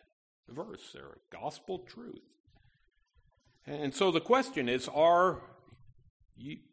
verse 0.49 0.91
there, 0.93 1.19
gospel 1.31 1.79
truth. 1.81 2.23
And 3.67 3.95
so 3.95 4.11
the 4.11 4.21
question 4.21 4.69
is 4.69 4.89
are, 4.89 5.43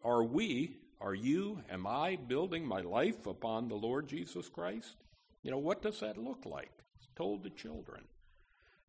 are 0.04 0.24
we, 0.24 0.78
are 1.02 1.13
you, 1.13 1.62
am 1.69 1.86
I 1.86 2.15
building 2.15 2.65
my 2.65 2.82
life 2.82 3.28
upon 3.28 3.67
the 3.67 3.76
Lord 3.76 4.08
Jesus 4.08 4.50
Christ? 4.50 4.95
You 5.43 5.52
know, 5.52 5.60
what 5.60 5.82
does 5.82 6.00
that 6.00 6.17
look 6.17 6.45
like? 6.45 6.71
Told 7.15 7.43
the 7.43 7.49
children. 7.49 8.04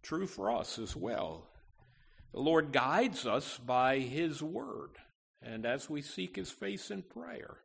True 0.03 0.27
for 0.27 0.51
us 0.51 0.79
as 0.79 0.95
well. 0.97 1.47
The 2.33 2.41
Lord 2.41 2.73
guides 2.73 3.27
us 3.27 3.59
by 3.59 3.99
His 3.99 4.43
word, 4.43 4.91
and 5.43 5.65
as 5.65 5.89
we 5.89 6.03
seek 6.03 6.37
His 6.37 6.51
face 6.51 6.91
in 6.91 7.03
prayer, 7.03 7.57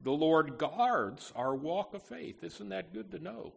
the 0.00 0.12
Lord 0.12 0.58
guards 0.58 1.32
our 1.34 1.54
walk 1.54 1.94
of 1.94 2.02
faith. 2.02 2.44
Isn't 2.44 2.68
that 2.68 2.92
good 2.92 3.10
to 3.12 3.18
know? 3.18 3.54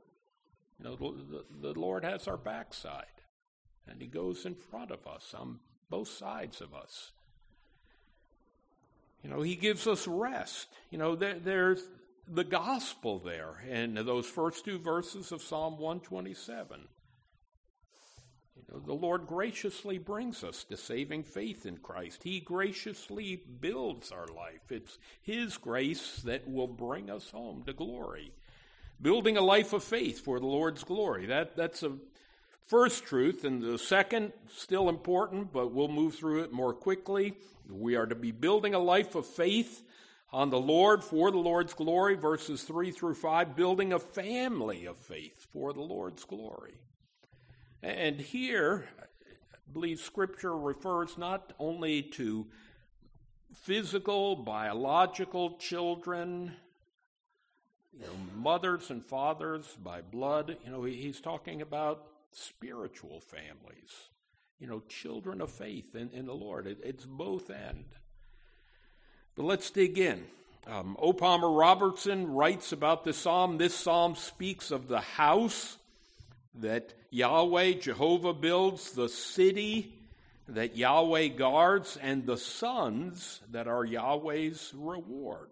You 0.79 0.86
know, 0.86 0.95
the, 0.95 1.45
the 1.62 1.79
Lord 1.79 2.03
has 2.03 2.27
our 2.27 2.38
backside, 2.38 3.05
and 3.88 4.01
He 4.01 4.07
goes 4.07 4.45
in 4.45 4.55
front 4.55 4.91
of 4.91 5.05
us 5.05 5.33
on 5.38 5.60
both 5.89 6.07
sides 6.07 6.62
of 6.62 6.73
us. 6.73 7.12
You 9.23 9.29
know, 9.29 9.41
He 9.41 9.55
gives 9.55 9.88
us 9.88 10.07
rest. 10.07 10.67
You 10.91 10.97
know, 10.97 11.15
there, 11.15 11.39
there's 11.39 11.81
the 12.30 12.44
gospel 12.44 13.20
there 13.20 13.63
in 13.70 13.96
those 13.96 14.28
first 14.28 14.66
two 14.66 14.80
verses 14.80 15.32
of 15.32 15.42
Psalm 15.42 15.78
127. 15.78 16.88
You 18.56 18.63
know, 18.72 18.80
the 18.80 18.94
Lord 18.94 19.28
graciously 19.28 19.98
brings 19.98 20.44
us 20.44 20.63
to 20.66 20.78
saving 20.78 21.24
faith 21.24 21.66
in 21.66 21.78
Christ. 21.78 22.24
He 22.24 22.40
graciously 22.40 23.42
builds 23.60 24.12
our 24.12 24.28
life. 24.28 24.72
It's 24.72 24.98
His 25.22 25.58
grace 25.58 26.22
that 26.26 26.50
will 26.50 26.68
bring 26.68 27.10
us 27.10 27.30
home 27.30 27.63
to 27.66 27.74
glory. 27.74 28.34
Building 29.02 29.38
a 29.38 29.42
life 29.42 29.74
of 29.74 29.84
faith 29.84 30.24
for 30.24 30.40
the 30.40 30.48
Lord's 30.48 30.84
glory. 30.84 31.28
That, 31.28 31.56
that's 31.56 31.84
a 31.84 31.94
first 32.66 33.06
truth. 33.06 33.46
And 33.46 33.62
the 33.62 33.78
second, 33.78 34.34
still 34.50 34.90
important, 34.90 35.54
but 35.54 35.72
we'll 35.72 35.88
move 35.88 36.16
through 36.16 36.44
it 36.44 36.52
more 36.52 36.74
quickly. 36.74 37.36
We 37.70 37.96
are 37.96 38.08
to 38.08 38.16
be 38.16 38.32
building 38.32 38.74
a 38.74 38.80
life 38.80 39.16
of 39.16 39.26
faith 39.26 39.84
on 40.32 40.50
the 40.50 40.60
Lord 40.60 41.04
for 41.04 41.32
the 41.32 41.38
Lord's 41.38 41.74
glory, 41.74 42.16
verses 42.16 42.63
3 42.63 42.92
through 42.92 43.16
5, 43.16 43.56
building 43.56 43.94
a 43.94 44.00
family 44.00 44.86
of 44.86 44.98
faith 44.98 45.48
for 45.54 45.74
the 45.74 45.82
Lord's 45.82 46.24
glory. 46.26 46.76
And 47.82 48.20
here, 48.20 48.88
I 49.00 49.06
believe 49.72 50.00
Scripture 50.00 50.58
refers 50.58 51.18
not 51.18 51.54
only 51.60 52.02
to 52.02 52.48
physical, 53.54 54.36
biological 54.36 55.58
children, 55.58 56.54
you 57.94 58.02
know, 58.02 58.13
mothers 58.36 58.90
and 58.90 59.04
fathers 59.04 59.78
by 59.82 60.02
blood. 60.02 60.58
You 60.66 60.72
know, 60.72 60.84
he's 60.84 61.22
talking 61.22 61.62
about 61.62 62.08
spiritual 62.32 63.22
families, 63.22 64.10
you 64.60 64.68
know, 64.68 64.82
children 64.90 65.42
of 65.42 65.52
faith 65.52 65.96
in, 65.96 66.10
in 66.12 66.26
the 66.26 66.36
Lord. 66.36 66.68
It, 66.68 66.80
it's 66.84 67.06
both 67.06 67.50
end. 67.50 67.86
But 69.38 69.45
let's 69.45 69.69
dig 69.69 70.00
in. 70.00 70.26
Um, 70.65 70.97
O. 71.00 71.13
Palmer 71.13 71.50
Robertson 71.50 72.34
writes 72.34 72.71
about 72.71 73.06
this 73.06 73.17
psalm. 73.17 73.60
This 73.60 73.76
psalm 73.76 74.15
speaks 74.15 74.71
of 74.71 74.88
the 74.88 75.00
house 75.00 75.78
that 76.56 76.93
Yahweh, 77.12 77.73
Jehovah, 77.73 78.34
builds, 78.34 78.91
the 78.91 79.08
city 79.08 79.93
that 80.50 80.76
Yahweh 80.76 81.28
guards, 81.28 81.97
and 82.02 82.26
the 82.26 82.38
sons 82.38 83.41
that 83.52 83.67
are 83.67 83.86
Yahweh's 83.86 84.73
reward. 84.76 85.50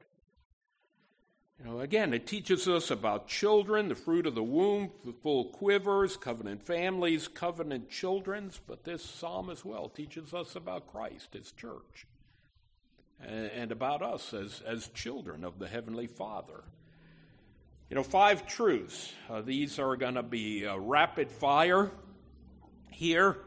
You 1.60 1.66
know, 1.66 1.80
again, 1.80 2.14
it 2.14 2.26
teaches 2.26 2.68
us 2.68 2.90
about 2.90 3.28
children, 3.28 3.88
the 3.88 3.96
fruit 3.96 4.26
of 4.26 4.36
the 4.36 4.44
womb, 4.44 4.92
the 5.06 5.14
full 5.14 5.46
quivers, 5.46 6.18
covenant 6.18 6.66
families, 6.66 7.28
covenant 7.28 7.90
children's, 7.90 8.60
but 8.68 8.84
this 8.84 9.06
psalm 9.06 9.50
as 9.50 9.64
well 9.64 9.90
teaches 9.90 10.34
us 10.34 10.56
about 10.56 10.92
Christ, 10.92 11.34
his 11.34 11.52
church 11.52 12.08
and 13.22 13.72
about 13.72 14.02
us 14.02 14.34
as, 14.34 14.62
as 14.66 14.88
children 14.90 15.44
of 15.44 15.60
the 15.60 15.68
Heavenly 15.68 16.08
Father. 16.08 16.64
You 17.90 17.96
know, 17.96 18.04
five 18.04 18.48
truths. 18.48 19.14
Uh, 19.30 19.42
these 19.42 19.80
are 19.80 19.96
going 19.96 20.16
to 20.16 20.24
be 20.24 20.66
rapid 20.66 21.32
fire 21.32 21.92
here 22.92 23.38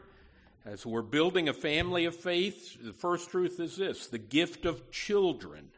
as 0.65 0.85
we're 0.85 1.01
building 1.01 1.49
a 1.49 1.53
family 1.53 2.05
of 2.05 2.15
faith. 2.15 2.77
The 2.81 2.93
first 2.93 3.29
truth 3.29 3.59
is 3.59 3.77
this 3.77 4.07
the 4.07 4.17
gift 4.17 4.65
of 4.65 4.91
children. 4.91 5.69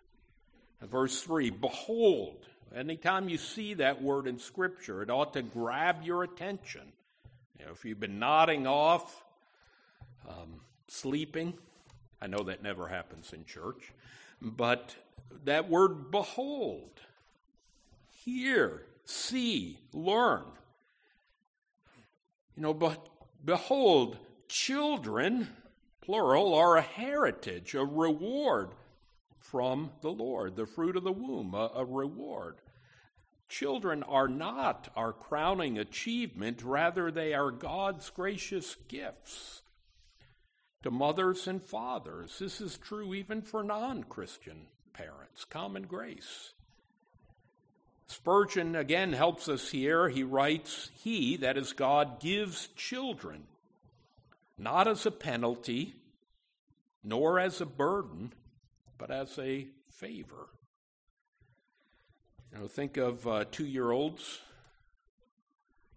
Verse 0.82 1.21
3 1.21 1.51
Behold, 1.51 2.45
anytime 2.75 3.30
you 3.30 3.38
see 3.38 3.75
that 3.75 4.01
word 4.01 4.27
in 4.27 4.39
Scripture, 4.39 5.01
it 5.01 5.10
ought 5.10 5.34
to 5.34 5.41
grab 5.41 6.04
your 6.04 6.23
attention. 6.23 6.91
You 7.60 7.65
know, 7.65 7.71
if 7.71 7.86
you've 7.86 7.99
been 7.99 8.19
nodding 8.19 8.65
off, 8.65 9.23
um, 10.27 10.62
sleeping, 10.88 11.54
I 12.21 12.27
know 12.27 12.43
that 12.43 12.62
never 12.62 12.88
happens 12.88 13.34
in 13.34 13.45
church, 13.45 13.91
but 14.41 14.95
that 15.43 15.69
word 15.69 16.12
behold, 16.12 16.99
hear, 18.23 18.84
see, 19.05 19.79
learn. 19.91 20.43
You 22.55 22.63
know, 22.63 22.73
but 22.73 23.07
behold, 23.43 24.17
children, 24.47 25.47
plural, 26.01 26.53
are 26.53 26.77
a 26.77 26.81
heritage, 26.81 27.73
a 27.73 27.84
reward 27.84 28.69
from 29.39 29.89
the 30.01 30.12
Lord, 30.12 30.55
the 30.55 30.67
fruit 30.67 30.95
of 30.95 31.03
the 31.03 31.12
womb, 31.12 31.55
a, 31.55 31.71
a 31.75 31.86
reward. 31.86 32.57
Children 33.49 34.03
are 34.03 34.27
not 34.27 34.89
our 34.95 35.12
crowning 35.12 35.79
achievement, 35.79 36.62
rather, 36.63 37.12
they 37.12 37.34
are 37.34 37.51
God's 37.51 38.10
gracious 38.12 38.75
gifts 38.88 39.63
to 40.84 40.91
mothers 40.91 41.48
and 41.48 41.62
fathers. 41.62 42.39
This 42.39 42.62
is 42.62 42.78
true 42.78 43.13
even 43.13 43.41
for 43.41 43.63
non 43.63 44.04
Christian 44.04 44.67
parents. 44.94 45.46
Common 45.46 45.84
grace. 45.84 46.54
Spurgeon 48.08 48.76
again 48.76 49.13
helps 49.13 49.48
us 49.48 49.70
here. 49.70 50.10
He 50.10 50.24
writes, 50.24 50.89
He, 51.02 51.38
that 51.38 51.58
is 51.58 51.72
God, 51.72 52.20
gives 52.20 52.67
children, 52.76 53.44
not 54.58 54.88
as 54.88 55.06
a 55.06 55.12
penalty, 55.12 55.96
nor 57.04 57.39
as 57.39 57.62
a 57.62 57.65
burden, 57.65 58.34
but 58.98 59.12
as 59.12 59.39
a 59.39 59.67
favor. 59.89 60.48
You 62.52 62.60
know, 62.60 62.67
think 62.67 62.98
of 62.98 63.26
uh, 63.26 63.46
two 63.50 63.65
year 63.65 63.91
olds, 63.91 64.41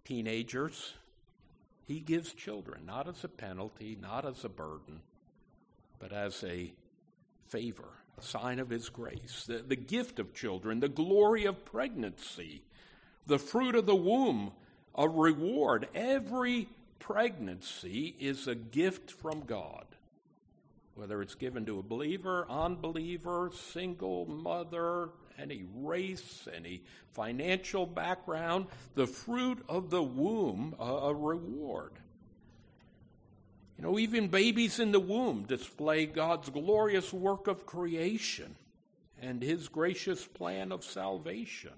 teenagers. 0.05 0.93
He 1.87 1.99
gives 1.99 2.33
children, 2.33 2.85
not 2.85 3.07
as 3.07 3.23
a 3.23 3.27
penalty, 3.27 3.97
not 3.99 4.25
as 4.25 4.43
a 4.43 4.49
burden, 4.49 5.01
but 5.99 6.11
as 6.11 6.43
a 6.43 6.73
favor, 7.47 7.89
a 8.17 8.21
sign 8.21 8.59
of 8.59 8.69
His 8.69 8.89
grace. 8.89 9.45
The, 9.47 9.59
the 9.59 9.75
gift 9.75 10.19
of 10.19 10.33
children, 10.33 10.79
the 10.79 10.89
glory 10.89 11.45
of 11.45 11.63
pregnancy, 11.63 12.63
the 13.27 13.39
fruit 13.39 13.75
of 13.75 13.85
the 13.85 13.95
womb, 13.95 14.51
a 14.95 15.07
reward. 15.07 15.87
Every 15.93 16.69
pregnancy 16.99 18.15
is 18.19 18.47
a 18.47 18.55
gift 18.55 19.11
from 19.11 19.41
God. 19.41 19.85
Whether 20.95 21.21
it's 21.21 21.35
given 21.35 21.65
to 21.65 21.79
a 21.79 21.83
believer, 21.83 22.47
unbeliever, 22.49 23.51
single 23.73 24.25
mother, 24.25 25.09
any 25.39 25.65
race, 25.75 26.47
any 26.53 26.81
financial 27.13 27.85
background, 27.85 28.67
the 28.95 29.07
fruit 29.07 29.63
of 29.69 29.89
the 29.89 30.03
womb, 30.03 30.75
a, 30.79 31.13
reward. 31.13 31.91
You 33.77 33.83
know, 33.83 33.99
even 33.99 34.29
babies 34.29 34.79
in 34.79 34.91
the 34.91 34.99
womb 34.99 35.43
display 35.43 36.05
God's 36.05 36.49
glorious 36.49 37.11
work 37.11 37.47
of 37.47 37.65
creation 37.65 38.55
and 39.21 39.41
his 39.41 39.67
gracious 39.67 40.25
plan 40.25 40.71
of 40.71 40.83
salvation. 40.83 41.73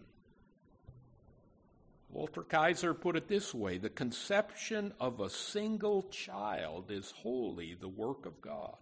Walter 2.09 2.43
Kaiser 2.43 2.93
put 2.93 3.15
it 3.15 3.27
this 3.27 3.53
way 3.53 3.77
the 3.77 3.89
conception 3.89 4.93
of 4.99 5.19
a 5.19 5.29
single 5.29 6.03
child 6.03 6.89
is 6.89 7.11
wholly 7.17 7.75
the 7.79 7.87
work 7.87 8.25
of 8.25 8.41
God. 8.41 8.77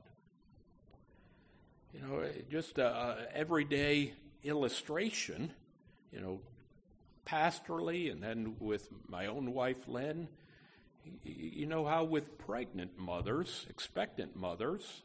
You 1.93 2.01
know, 2.01 2.29
just 2.49 2.77
uh, 2.77 2.83
uh, 2.83 3.15
a, 3.19 3.37
everyday 3.37 4.13
illustration, 4.45 5.51
you 6.11 6.21
know, 6.21 6.39
pastorally 7.25 8.11
and 8.11 8.21
then 8.21 8.55
with 8.59 8.87
my 9.07 9.25
own 9.25 9.53
wife, 9.53 9.87
Lynn. 9.87 10.27
You 11.23 11.65
know 11.65 11.85
how 11.85 12.03
with 12.03 12.37
pregnant 12.37 12.97
mothers, 12.97 13.65
expectant 13.69 14.35
mothers, 14.35 15.01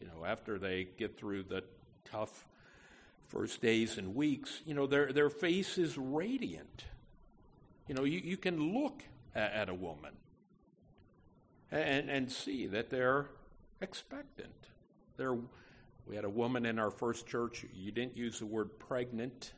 you 0.00 0.06
know, 0.06 0.24
after 0.24 0.58
they 0.58 0.88
get 0.98 1.18
through 1.18 1.44
the 1.44 1.64
tough 2.04 2.46
first 3.28 3.62
days 3.62 3.98
and 3.98 4.14
weeks, 4.14 4.60
you 4.66 4.74
know, 4.74 4.86
their, 4.86 5.12
their 5.12 5.30
face 5.30 5.78
is 5.78 5.96
radiant. 5.96 6.84
You 7.88 7.94
know, 7.94 8.04
you, 8.04 8.20
you 8.22 8.36
can 8.36 8.74
look 8.74 9.02
at, 9.34 9.52
at 9.52 9.68
a 9.68 9.74
woman 9.74 10.12
and, 11.72 12.10
and 12.10 12.30
see 12.30 12.66
that 12.66 12.90
they're 12.90 13.26
expectant. 13.80 14.54
They're, 15.16 15.36
we 16.06 16.16
had 16.16 16.24
a 16.24 16.30
woman 16.30 16.66
in 16.66 16.78
our 16.78 16.90
first 16.90 17.26
church, 17.26 17.64
you 17.74 17.92
didn't 17.92 18.16
use 18.16 18.38
the 18.38 18.46
word 18.46 18.78
pregnant, 18.78 19.52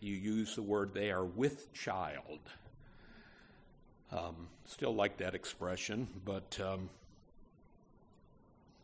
you 0.00 0.14
use 0.14 0.54
the 0.56 0.62
word 0.62 0.92
they 0.94 1.10
are 1.10 1.24
with 1.24 1.72
child. 1.72 2.40
Um, 4.12 4.48
still 4.64 4.94
like 4.94 5.18
that 5.18 5.34
expression, 5.34 6.08
but 6.24 6.58
um, 6.60 6.90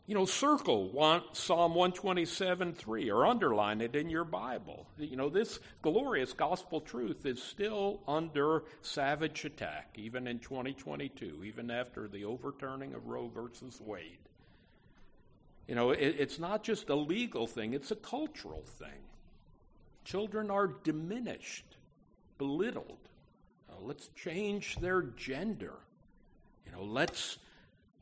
you 0.07 0.15
know, 0.15 0.23
circle 0.23 0.89
Psalm 1.33 1.75
127 1.75 2.73
3 2.73 3.11
or 3.11 3.25
underline 3.25 3.81
it 3.81 3.93
in 3.93 4.09
your 4.09 4.23
Bible. 4.23 4.87
You 4.97 5.17
know, 5.17 5.27
this 5.27 5.59
glorious 5.81 6.31
gospel 6.31 6.79
truth 6.79 7.25
is 7.25 7.43
still 7.43 7.99
under 8.07 8.63
savage 8.81 9.43
attack, 9.43 9.95
even 9.97 10.25
in 10.25 10.39
2022, 10.39 11.43
even 11.43 11.69
after 11.69 12.07
the 12.07 12.23
overturning 12.23 12.93
of 12.93 13.07
Roe 13.07 13.27
versus 13.27 13.81
Wade. 13.81 14.26
You 15.67 15.75
know, 15.75 15.91
it, 15.91 16.15
it's 16.17 16.39
not 16.39 16.63
just 16.63 16.89
a 16.89 16.95
legal 16.95 17.47
thing, 17.47 17.73
it's 17.73 17.91
a 17.91 17.95
cultural 17.95 18.63
thing. 18.79 19.01
Children 20.05 20.49
are 20.49 20.67
diminished, 20.67 21.65
belittled. 22.37 22.97
Uh, 23.69 23.73
let's 23.81 24.09
change 24.15 24.77
their 24.77 25.01
gender. 25.01 25.73
You 26.65 26.71
know, 26.71 26.83
let's 26.83 27.37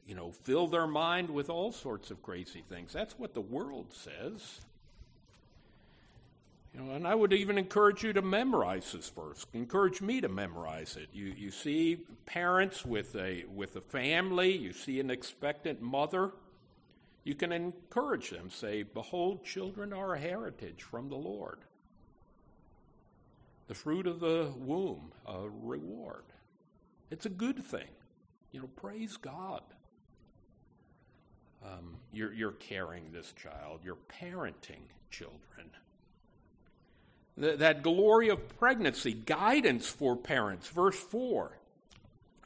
you 0.06 0.15
know, 0.15 0.32
fill 0.43 0.67
their 0.67 0.88
mind 0.88 1.30
with 1.30 1.49
all 1.49 1.71
sorts 1.71 2.12
of 2.12 2.21
crazy 2.21 2.63
things. 2.69 2.93
That's 2.93 3.17
what 3.17 3.34
the 3.34 3.41
world 3.41 3.88
says. 3.91 4.62
You 6.73 6.82
know, 6.82 6.91
and 6.91 7.08
I 7.08 7.15
would 7.15 7.34
even 7.34 7.58
encourage 7.58 8.04
you 8.04 8.13
to 8.13 8.21
memorize 8.21 8.91
this 8.91 9.10
verse. 9.10 9.45
Encourage 9.54 10.01
me 10.01 10.21
to 10.21 10.28
memorize 10.28 10.97
it. 10.97 11.08
You, 11.13 11.34
you 11.36 11.49
see 11.49 11.99
parents 12.25 12.86
with 12.86 13.15
a, 13.15 13.45
with 13.54 13.75
a 13.78 13.82
family, 13.82 14.56
you 14.56 14.73
see 14.73 14.99
an 14.99 15.10
expectant 15.10 15.82
mother. 15.82 16.32
You 17.25 17.35
can 17.35 17.51
encourage 17.51 18.29
them, 18.29 18.49
say, 18.49 18.83
Behold, 18.83 19.43
children 19.43 19.91
are 19.91 20.13
a 20.13 20.19
heritage 20.19 20.83
from 20.83 21.09
the 21.09 21.17
Lord. 21.17 21.59
The 23.67 23.73
fruit 23.73 24.07
of 24.07 24.21
the 24.21 24.53
womb, 24.55 25.11
a 25.25 25.49
reward. 25.49 26.23
It's 27.11 27.25
a 27.25 27.29
good 27.29 27.61
thing. 27.61 27.89
You 28.53 28.61
know, 28.61 28.69
praise 28.77 29.17
God 29.17 29.63
um, 31.65 31.97
you're, 32.13 32.33
you're 32.33 32.51
carrying 32.51 33.11
this 33.11 33.33
child, 33.33 33.81
you're 33.83 33.97
parenting 34.21 34.83
children. 35.09 35.69
Th- 37.39 37.57
that 37.59 37.81
glory 37.83 38.29
of 38.29 38.57
pregnancy, 38.59 39.13
guidance 39.13 39.88
for 39.88 40.15
parents. 40.15 40.67
Verse 40.67 40.99
4, 40.99 41.57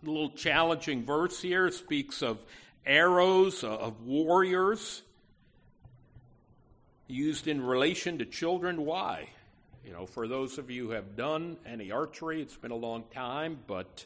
a 0.02 0.06
little 0.06 0.32
challenging 0.32 1.06
verse 1.06 1.42
here, 1.42 1.70
speaks 1.72 2.22
of 2.22 2.46
arrows, 2.86 3.64
of 3.64 4.02
warriors 4.02 5.04
used 7.08 7.48
in 7.48 7.62
relation 7.62 8.20
to 8.20 8.26
children. 8.26 8.86
Why? 8.86 9.30
You 9.86 9.94
know, 9.94 10.06
for 10.06 10.28
those 10.28 10.58
of 10.58 10.70
you 10.70 10.88
who 10.88 10.92
have 10.92 11.16
done 11.16 11.58
any 11.66 11.92
archery, 11.92 12.42
it's 12.42 12.58
been 12.58 12.72
a 12.72 12.76
long 12.76 13.04
time, 13.12 13.60
but 13.68 14.06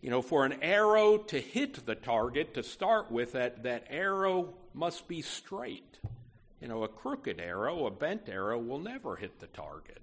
you 0.00 0.10
know, 0.10 0.22
for 0.22 0.44
an 0.44 0.54
arrow 0.62 1.18
to 1.18 1.40
hit 1.40 1.84
the 1.86 1.94
target, 1.94 2.54
to 2.54 2.62
start 2.62 3.10
with, 3.10 3.32
that, 3.32 3.64
that 3.64 3.86
arrow 3.90 4.54
must 4.74 5.08
be 5.08 5.22
straight. 5.22 5.98
You 6.60 6.68
know, 6.68 6.84
a 6.84 6.88
crooked 6.88 7.40
arrow, 7.40 7.86
a 7.86 7.90
bent 7.90 8.28
arrow, 8.28 8.58
will 8.58 8.78
never 8.78 9.16
hit 9.16 9.40
the 9.40 9.48
target. 9.48 10.00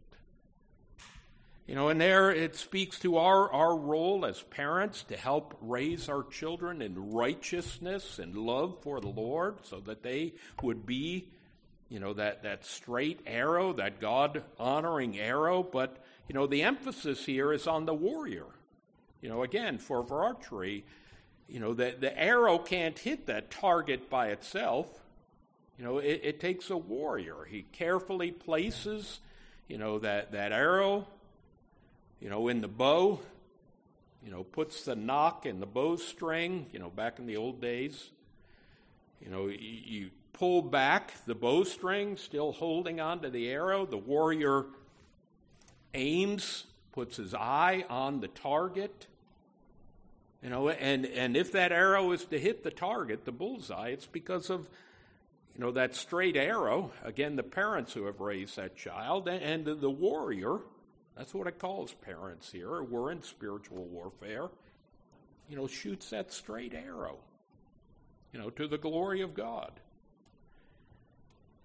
You 1.68 1.74
know, 1.74 1.90
and 1.90 2.00
there 2.00 2.32
it 2.32 2.56
speaks 2.56 3.00
to 3.00 3.18
our, 3.18 3.52
our 3.52 3.76
role 3.76 4.24
as 4.26 4.40
parents 4.44 5.02
to 5.04 5.18
help 5.18 5.58
raise 5.62 6.08
our 6.10 6.24
children 6.24 6.80
in 6.80 7.12
righteousness 7.12 8.20
and 8.20 8.36
love 8.36 8.78
for 8.84 9.02
the 9.02 9.08
Lord 9.08 9.58
so 9.64 9.80
that 9.80 10.04
they 10.04 10.34
would 10.62 10.86
be, 10.86 11.28
you 11.90 12.00
know, 12.00 12.14
that, 12.14 12.44
that 12.44 12.66
straight 12.66 13.20
arrow, 13.26 13.74
that 13.74 14.00
God 14.00 14.44
honoring 14.60 15.18
arrow. 15.18 15.64
But, 15.64 15.98
you 16.30 16.36
know, 16.36 16.46
the 16.46 16.62
emphasis 16.62 17.26
here 17.26 17.52
is 17.52 17.66
on 17.66 17.86
the 17.88 17.96
warrior. 17.96 18.46
You 19.22 19.30
know, 19.30 19.42
again, 19.42 19.80
for, 19.80 20.06
for 20.06 20.24
archery, 20.24 20.86
you 21.50 21.60
know, 21.60 21.74
the, 21.74 21.96
the 22.00 22.16
arrow 22.16 22.60
can't 22.60 22.98
hit 23.00 23.26
that 23.26 23.50
target 23.50 24.08
by 24.08 24.28
itself. 24.28 24.88
You 25.80 25.84
know, 25.84 25.98
it, 25.98 26.22
it 26.24 26.40
takes 26.40 26.70
a 26.70 26.78
warrior. 26.78 27.48
He 27.50 27.64
carefully 27.72 28.30
places, 28.30 29.20
you 29.68 29.80
know, 29.80 29.98
that, 30.00 30.34
that 30.34 30.52
arrow, 30.52 31.08
you 32.20 32.30
know, 32.30 32.48
in 32.48 32.62
the 32.62 32.68
bow, 32.68 33.20
you 34.24 34.32
know, 34.32 34.44
puts 34.44 34.86
the 34.86 34.96
nock 34.96 35.46
in 35.46 35.60
the 35.60 35.66
bowstring, 35.66 36.66
you 36.74 36.80
know, 36.80 36.90
back 36.90 37.20
in 37.20 37.28
the 37.28 37.38
old 37.38 37.62
days. 37.62 38.10
You 39.22 39.30
know, 39.30 39.48
you, 39.48 40.10
pull 40.34 40.62
back 40.62 41.14
the 41.26 41.36
bowstring, 41.36 42.18
still 42.18 42.52
holding 42.52 43.00
onto 43.00 43.30
the 43.30 43.48
arrow. 43.48 43.86
The 43.86 43.98
warrior 43.98 44.66
aims, 45.94 46.66
puts 46.92 47.18
his 47.18 47.34
eye 47.34 47.86
on 47.90 48.20
the 48.20 48.28
target. 48.28 49.08
You 50.44 50.50
know, 50.50 50.70
and, 50.70 51.06
and 51.06 51.38
if 51.38 51.54
that 51.54 51.72
arrow 51.72 52.12
is 52.12 52.26
to 52.26 52.40
hit 52.40 52.64
the 52.64 52.72
target, 52.72 53.26
the 53.26 53.32
bullseye, 53.32 53.90
it's 53.90 54.06
because 54.06 54.50
of, 54.50 54.68
you 55.56 55.62
know, 55.62 55.72
that 55.72 55.96
straight 55.96 56.36
arrow. 56.36 56.92
Again, 57.04 57.36
the 57.36 57.44
parents 57.44 57.94
who 57.94 58.06
have 58.06 58.20
raised 58.20 58.58
that 58.58 58.76
child 58.76 59.28
and, 59.28 59.42
and 59.42 59.82
the 59.82 59.90
warrior, 59.90 60.60
that's 61.18 61.34
what 61.34 61.48
it 61.48 61.60
calls 61.60 61.94
parents 61.94 62.52
here. 62.52 62.84
We're 62.84 63.12
in 63.12 63.24
spiritual 63.24 63.86
warfare. 63.86 64.50
You 65.50 65.56
know, 65.56 65.68
shoots 65.68 66.10
that 66.10 66.34
straight 66.34 66.74
arrow, 66.74 67.18
you 68.34 68.40
know, 68.40 68.50
to 68.50 68.68
the 68.68 68.80
glory 68.80 69.22
of 69.22 69.36
God. 69.36 69.72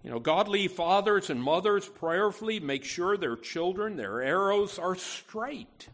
You 0.03 0.09
know, 0.09 0.19
godly 0.19 0.67
fathers 0.67 1.29
and 1.29 1.41
mothers 1.41 1.87
prayerfully 1.87 2.59
make 2.59 2.83
sure 2.83 3.17
their 3.17 3.35
children, 3.35 3.97
their 3.97 4.21
arrows 4.21 4.79
are 4.79 4.95
straight 4.95 5.89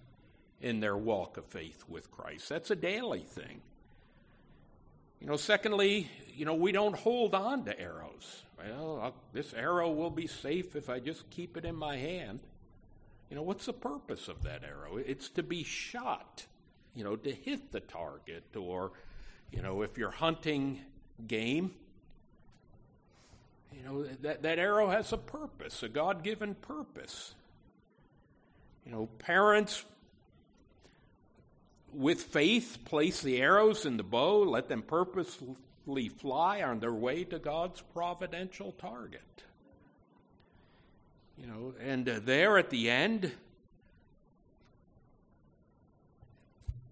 in 0.62 0.80
their 0.80 0.98
walk 0.98 1.38
of 1.38 1.46
faith 1.46 1.84
with 1.88 2.12
Christ. 2.12 2.50
That's 2.50 2.72
a 2.72 2.76
daily 2.76 3.20
thing. 3.20 3.62
You 5.20 5.28
know, 5.28 5.36
secondly, 5.36 6.10
you 6.36 6.46
know, 6.46 6.56
we 6.56 6.72
don't 6.72 6.96
hold 6.96 7.34
on 7.34 7.66
to 7.66 7.80
arrows. 7.80 8.44
Well, 8.58 9.00
I'll, 9.02 9.16
this 9.34 9.54
arrow 9.54 9.92
will 9.92 10.10
be 10.10 10.28
safe 10.28 10.76
if 10.76 10.90
I 10.90 11.00
just 11.00 11.30
keep 11.30 11.58
it 11.58 11.66
in 11.66 11.76
my 11.76 11.98
hand. 11.98 12.40
You 13.30 13.36
know, 13.36 13.44
what's 13.44 13.66
the 13.66 13.74
purpose 13.74 14.28
of 14.28 14.44
that 14.44 14.64
arrow? 14.64 14.98
It's 14.98 15.30
to 15.32 15.44
be 15.44 15.64
shot, 15.64 16.46
you 16.96 17.04
know, 17.04 17.16
to 17.16 17.32
hit 17.32 17.72
the 17.72 17.82
target, 17.82 18.56
or, 18.56 18.92
you 19.52 19.62
know, 19.62 19.82
if 19.82 19.98
you're 19.98 20.12
hunting 20.12 20.80
game, 21.28 21.74
you 23.74 23.84
know, 23.84 24.04
that, 24.22 24.44
that 24.44 24.60
arrow 24.60 24.90
has 24.90 25.12
a 25.12 25.18
purpose, 25.18 25.84
a 25.84 25.90
God 25.90 26.24
given 26.24 26.56
purpose. 26.56 27.36
You 28.86 28.92
know, 28.94 29.10
parents 29.20 29.84
with 31.94 32.22
faith, 32.22 32.80
place 32.86 33.22
the 33.22 33.42
arrows 33.42 33.86
in 33.86 33.98
the 33.98 34.04
bow, 34.04 34.44
let 34.44 34.70
them 34.70 34.82
purposely 34.82 36.10
fly 36.10 36.62
on 36.62 36.80
their 36.80 36.94
way 36.94 37.24
to 37.26 37.40
God's 37.40 37.82
providential 37.94 38.72
target. 38.74 39.22
You 41.40 41.48
know, 41.48 41.74
and 41.80 42.10
uh, 42.10 42.20
there 42.24 42.58
at 42.58 42.70
the 42.70 42.90
end, 42.90 43.32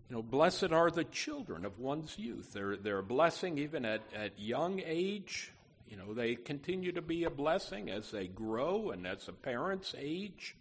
you 0.10 0.16
know, 0.16 0.22
blessed 0.22 0.72
are 0.72 0.92
the 0.92 1.04
children 1.04 1.66
of 1.66 1.80
one's 1.80 2.18
youth. 2.20 2.54
They're, 2.54 2.78
they're 2.78 3.00
a 3.00 3.04
blessing 3.04 3.58
even 3.58 3.86
at, 3.86 4.02
at 4.16 4.40
young 4.40 4.82
age. 4.86 5.52
You 5.90 5.98
know, 5.98 6.14
they 6.14 6.36
continue 6.36 6.92
to 6.92 7.02
be 7.02 7.24
a 7.24 7.30
blessing 7.30 7.90
as 7.90 8.12
they 8.12 8.28
grow 8.28 8.92
and 8.92 9.08
as 9.08 9.28
a 9.28 9.34
parent's 9.34 9.96
age. 9.98 10.56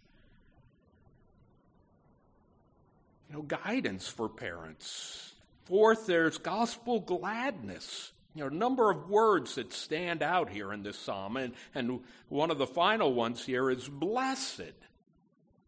You 3.29 3.35
know, 3.35 3.41
guidance 3.43 4.07
for 4.07 4.29
parents. 4.29 5.33
Fourth, 5.65 6.05
there's 6.07 6.37
gospel 6.37 6.99
gladness. 6.99 8.11
You 8.35 8.41
know, 8.41 8.47
a 8.47 8.53
number 8.53 8.91
of 8.91 9.09
words 9.09 9.55
that 9.55 9.71
stand 9.71 10.21
out 10.21 10.49
here 10.49 10.73
in 10.73 10.83
this 10.83 10.99
psalm, 10.99 11.37
and, 11.37 11.53
and 11.73 12.01
one 12.27 12.51
of 12.51 12.57
the 12.57 12.67
final 12.67 13.13
ones 13.13 13.45
here 13.45 13.71
is 13.71 13.87
blessed. 13.87 14.73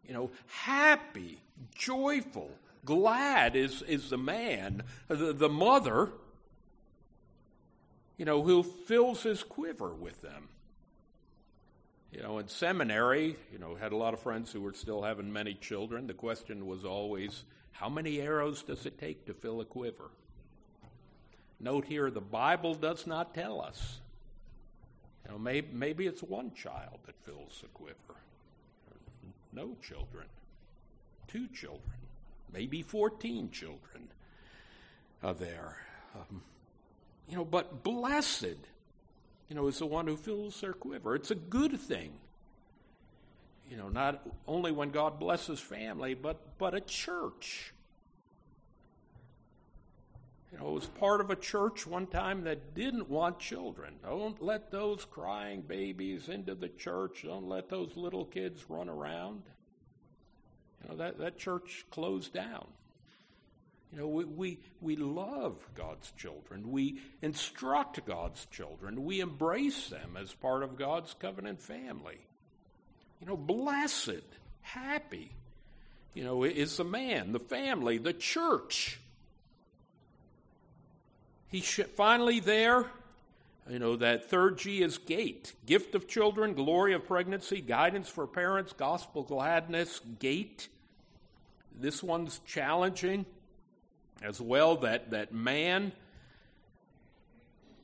You 0.05 0.13
know, 0.13 0.31
happy, 0.47 1.39
joyful, 1.75 2.51
glad 2.83 3.55
is, 3.55 3.81
is 3.83 4.09
the 4.09 4.17
man, 4.17 4.83
the, 5.07 5.31
the 5.31 5.47
mother, 5.47 6.09
you 8.17 8.25
know, 8.25 8.43
who 8.43 8.63
fills 8.63 9.23
his 9.23 9.43
quiver 9.43 9.93
with 9.93 10.21
them. 10.21 10.49
You 12.11 12.21
know, 12.21 12.37
in 12.39 12.49
seminary, 12.49 13.37
you 13.53 13.59
know, 13.59 13.75
had 13.75 13.93
a 13.93 13.97
lot 13.97 14.13
of 14.13 14.19
friends 14.19 14.51
who 14.51 14.61
were 14.61 14.73
still 14.73 15.03
having 15.03 15.31
many 15.31 15.53
children. 15.53 16.07
The 16.07 16.13
question 16.13 16.65
was 16.65 16.83
always, 16.83 17.43
how 17.71 17.87
many 17.87 18.19
arrows 18.19 18.63
does 18.63 18.85
it 18.85 18.97
take 18.97 19.25
to 19.27 19.33
fill 19.33 19.61
a 19.61 19.65
quiver? 19.65 20.09
Note 21.59 21.85
here, 21.85 22.09
the 22.11 22.21
Bible 22.21 22.75
does 22.75 23.07
not 23.07 23.33
tell 23.33 23.61
us. 23.61 23.99
You 25.25 25.31
know, 25.31 25.39
maybe, 25.39 25.67
maybe 25.73 26.07
it's 26.07 26.21
one 26.21 26.53
child 26.53 26.99
that 27.05 27.15
fills 27.23 27.59
the 27.61 27.67
quiver. 27.69 27.95
No 29.53 29.75
children. 29.81 30.27
Two 31.27 31.47
children. 31.47 31.81
Maybe 32.53 32.81
14 32.81 33.49
children 33.51 34.07
are 35.23 35.33
there. 35.33 35.77
Um, 36.15 36.41
you 37.27 37.35
know, 37.35 37.45
but 37.45 37.83
blessed 37.83 38.55
you 39.49 39.55
know, 39.55 39.67
is 39.67 39.79
the 39.79 39.85
one 39.85 40.07
who 40.07 40.17
fills 40.17 40.59
their 40.61 40.73
quiver. 40.73 41.15
It's 41.15 41.31
a 41.31 41.35
good 41.35 41.79
thing. 41.79 42.11
You 43.69 43.77
know, 43.77 43.89
not 43.89 44.25
only 44.47 44.71
when 44.71 44.89
God 44.89 45.19
blesses 45.19 45.59
family, 45.59 46.13
but, 46.13 46.37
but 46.57 46.73
a 46.73 46.81
church. 46.81 47.73
You 50.51 50.59
know, 50.59 50.71
was 50.71 50.85
part 50.85 51.19
of 51.19 51.29
a 51.29 51.35
church 51.35 51.85
one 51.85 52.07
time 52.07 52.45
that 52.45 52.73
didn't 52.73 53.09
want 53.09 53.39
children. 53.39 53.95
Don't 54.01 54.41
let 54.41 54.71
those 54.71 55.03
crying 55.03 55.61
babies 55.61 56.29
into 56.29 56.55
the 56.55 56.69
church. 56.69 57.23
Don't 57.23 57.49
let 57.49 57.69
those 57.69 57.97
little 57.97 58.25
kids 58.25 58.63
run 58.69 58.87
around. 58.87 59.43
You 60.81 60.89
know, 60.89 60.97
that, 60.97 61.17
that 61.19 61.37
church 61.37 61.85
closed 61.91 62.33
down. 62.33 62.67
You 63.91 63.99
know, 63.99 64.07
we, 64.07 64.25
we, 64.25 64.59
we 64.81 64.95
love 64.95 65.55
God's 65.75 66.11
children. 66.17 66.71
We 66.71 66.99
instruct 67.21 68.05
God's 68.05 68.45
children. 68.45 69.03
We 69.03 69.19
embrace 69.21 69.89
them 69.89 70.17
as 70.19 70.33
part 70.33 70.63
of 70.63 70.77
God's 70.77 71.13
covenant 71.13 71.61
family. 71.61 72.19
You 73.19 73.27
know, 73.27 73.37
blessed, 73.37 74.23
happy, 74.61 75.31
you 76.13 76.23
know, 76.23 76.43
is 76.43 76.77
the 76.77 76.83
man, 76.83 77.31
the 77.31 77.39
family, 77.39 77.97
the 77.97 78.13
church. 78.13 78.99
He 81.49 81.61
finally 81.61 82.39
there, 82.39 82.85
you 83.69 83.79
know, 83.79 83.95
that 83.97 84.29
third 84.29 84.57
G 84.57 84.81
is 84.81 84.97
gate. 84.97 85.53
Gift 85.65 85.95
of 85.95 86.07
children, 86.07 86.53
glory 86.53 86.93
of 86.93 87.05
pregnancy, 87.05 87.61
guidance 87.61 88.09
for 88.09 88.27
parents, 88.27 88.73
gospel 88.73 89.23
gladness, 89.23 90.01
gate. 90.19 90.67
This 91.79 92.03
one's 92.03 92.39
challenging 92.45 93.25
as 94.21 94.41
well 94.41 94.77
that, 94.77 95.11
that 95.11 95.33
man 95.33 95.91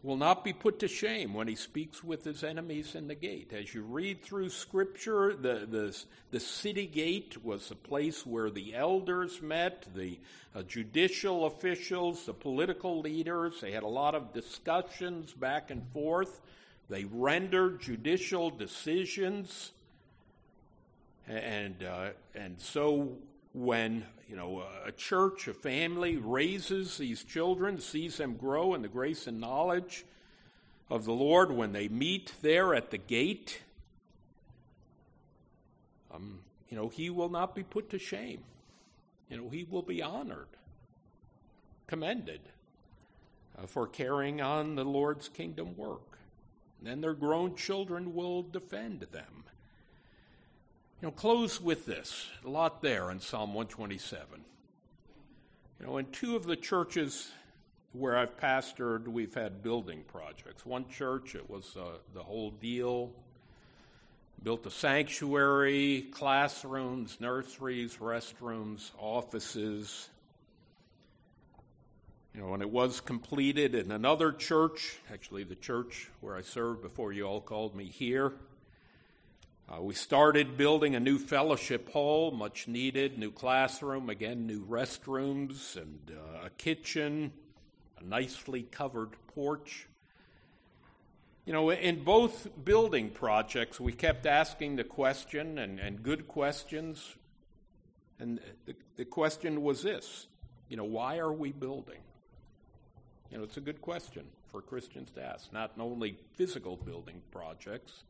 will 0.04 0.18
not 0.18 0.44
be 0.44 0.52
put 0.52 0.80
to 0.80 0.88
shame 0.88 1.34
when 1.34 1.48
he 1.48 1.56
speaks 1.56 2.04
with 2.04 2.26
his 2.26 2.44
enemies 2.44 2.94
in 2.94 3.08
the 3.08 3.16
gate. 3.16 3.54
As 3.54 3.74
you 3.74 3.84
read 3.84 4.22
through 4.22 4.50
Scripture, 4.50 5.34
the, 5.34 5.66
the, 5.66 5.98
the 6.30 6.42
city 6.42 6.86
gate 6.86 7.44
was 7.44 7.70
the 7.70 7.76
place 7.76 8.26
where 8.26 8.50
the 8.50 8.76
elders 8.76 9.42
met, 9.42 9.88
the 9.96 10.20
uh, 10.54 10.62
judicial 10.64 11.46
officials, 11.46 12.26
the 12.26 12.34
political 12.34 13.00
leaders. 13.00 13.62
They 13.62 13.72
had 13.72 13.84
a 13.84 13.88
lot 13.88 14.14
of 14.14 14.34
discussions 14.34 15.32
back 15.32 15.72
and 15.72 15.82
forth. 15.94 16.42
They 16.90 17.06
rendered 17.06 17.82
judicial 17.82 18.50
decisions. 18.50 19.72
And, 21.30 21.82
uh, 21.82 22.10
and 22.36 22.60
so 22.60 23.16
when 23.54 24.04
you 24.34 24.40
know 24.40 24.64
a 24.84 24.92
church, 24.92 25.48
a 25.48 25.54
family 25.54 26.18
raises 26.18 26.98
these 26.98 27.24
children, 27.24 27.80
sees 27.80 28.18
them 28.18 28.36
grow 28.36 28.74
in 28.74 28.82
the 28.82 28.88
grace 28.88 29.28
and 29.28 29.40
knowledge 29.40 30.06
of 30.90 31.06
the 31.06 31.14
Lord, 31.14 31.52
when 31.52 31.72
they 31.72 31.88
meet 31.88 32.34
there 32.42 32.74
at 32.74 32.90
the 32.90 32.98
gate, 32.98 33.62
um, 36.12 36.40
you 36.68 36.76
know, 36.76 36.90
he 36.90 37.12
will 37.12 37.30
not 37.30 37.54
be 37.54 37.62
put 37.62 37.92
to 37.92 38.00
shame. 38.00 38.40
You 39.30 39.38
know, 39.38 39.50
he 39.50 39.66
will 39.70 39.84
be 39.84 40.02
honored, 40.02 40.48
commended 41.86 42.42
uh, 43.56 43.68
for 43.68 43.86
carrying 43.88 44.42
on 44.42 44.74
the 44.74 44.84
Lord's 44.84 45.30
kingdom 45.30 45.78
work. 45.78 46.18
And 46.80 46.88
then 46.88 47.02
their 47.02 47.14
grown 47.14 47.56
children 47.56 48.16
will 48.16 48.42
defend 48.42 49.02
them. 49.12 49.44
You 51.04 51.10
know, 51.10 51.16
close 51.16 51.60
with 51.60 51.86
this. 51.86 52.30
A 52.46 52.50
lot 52.50 52.82
there 52.82 53.12
in 53.12 53.20
Psalm 53.20 53.54
127. 53.54 54.26
You 55.78 55.86
know, 55.86 55.98
in 55.98 56.06
two 56.14 56.38
of 56.38 56.46
the 56.46 56.56
churches 56.56 57.30
where 57.92 58.16
I've 58.16 58.38
pastored, 58.38 59.10
we've 59.10 59.34
had 59.34 59.62
building 59.62 60.06
projects. 60.08 60.66
One 60.66 60.88
church, 60.88 61.36
it 61.36 61.50
was 61.50 61.76
uh, 61.76 61.98
the 62.14 62.24
whole 62.24 62.52
deal. 62.52 63.12
Built 64.44 64.66
a 64.66 64.72
sanctuary, 64.72 66.06
classrooms, 66.12 67.18
nurseries, 67.20 67.98
restrooms, 67.98 68.92
offices. 68.98 70.08
You 72.34 72.44
know, 72.44 72.48
when 72.48 72.62
it 72.62 72.70
was 72.70 73.02
completed 73.02 73.76
in 73.76 73.92
another 73.92 74.32
church, 74.32 75.00
actually 75.12 75.44
the 75.44 75.56
church 75.56 76.10
where 76.22 76.38
I 76.38 76.44
served 76.44 76.82
before 76.82 77.12
you 77.12 77.26
all 77.26 77.42
called 77.42 77.76
me 77.76 77.88
here, 77.88 78.32
uh, 79.70 79.82
we 79.82 79.94
started 79.94 80.58
building 80.58 80.96
a 80.96 81.00
new 81.00 81.18
fellowship 81.18 81.92
hall, 81.92 82.32
much 82.32 82.68
needed, 82.68 83.18
new 83.18 83.32
classroom, 83.32 84.10
again, 84.10 84.46
new 84.46 84.66
restrooms, 84.66 85.78
and 85.78 86.12
uh, 86.12 86.48
a 86.48 86.50
kitchen, 86.52 87.32
a 88.00 88.04
nicely 88.04 88.64
covered 88.64 89.12
porch. 89.28 89.88
You 91.46 91.54
know, 91.54 91.72
in 91.72 92.04
both 92.04 92.48
building 92.64 93.10
projects, 93.10 93.80
we 93.80 93.94
kept 93.94 94.26
asking 94.26 94.76
the 94.76 94.84
question, 94.84 95.58
and, 95.58 95.80
and 95.80 96.04
good 96.04 96.28
questions. 96.28 97.16
And 98.20 98.40
the, 98.66 98.76
the 98.98 99.06
question 99.06 99.62
was 99.62 99.82
this 99.82 100.28
you 100.70 100.78
know, 100.78 100.86
why 100.86 101.20
are 101.20 101.32
we 101.32 101.52
building? 101.52 102.00
You 103.32 103.38
know, 103.38 103.44
it's 103.44 103.58
a 103.58 103.62
good 103.62 103.82
question 103.82 104.26
for 104.52 104.62
Christians 104.62 105.12
to 105.12 105.24
ask, 105.24 105.52
not 105.54 105.72
only 105.80 106.18
physical 106.36 106.78
building 106.78 107.22
projects 107.32 108.04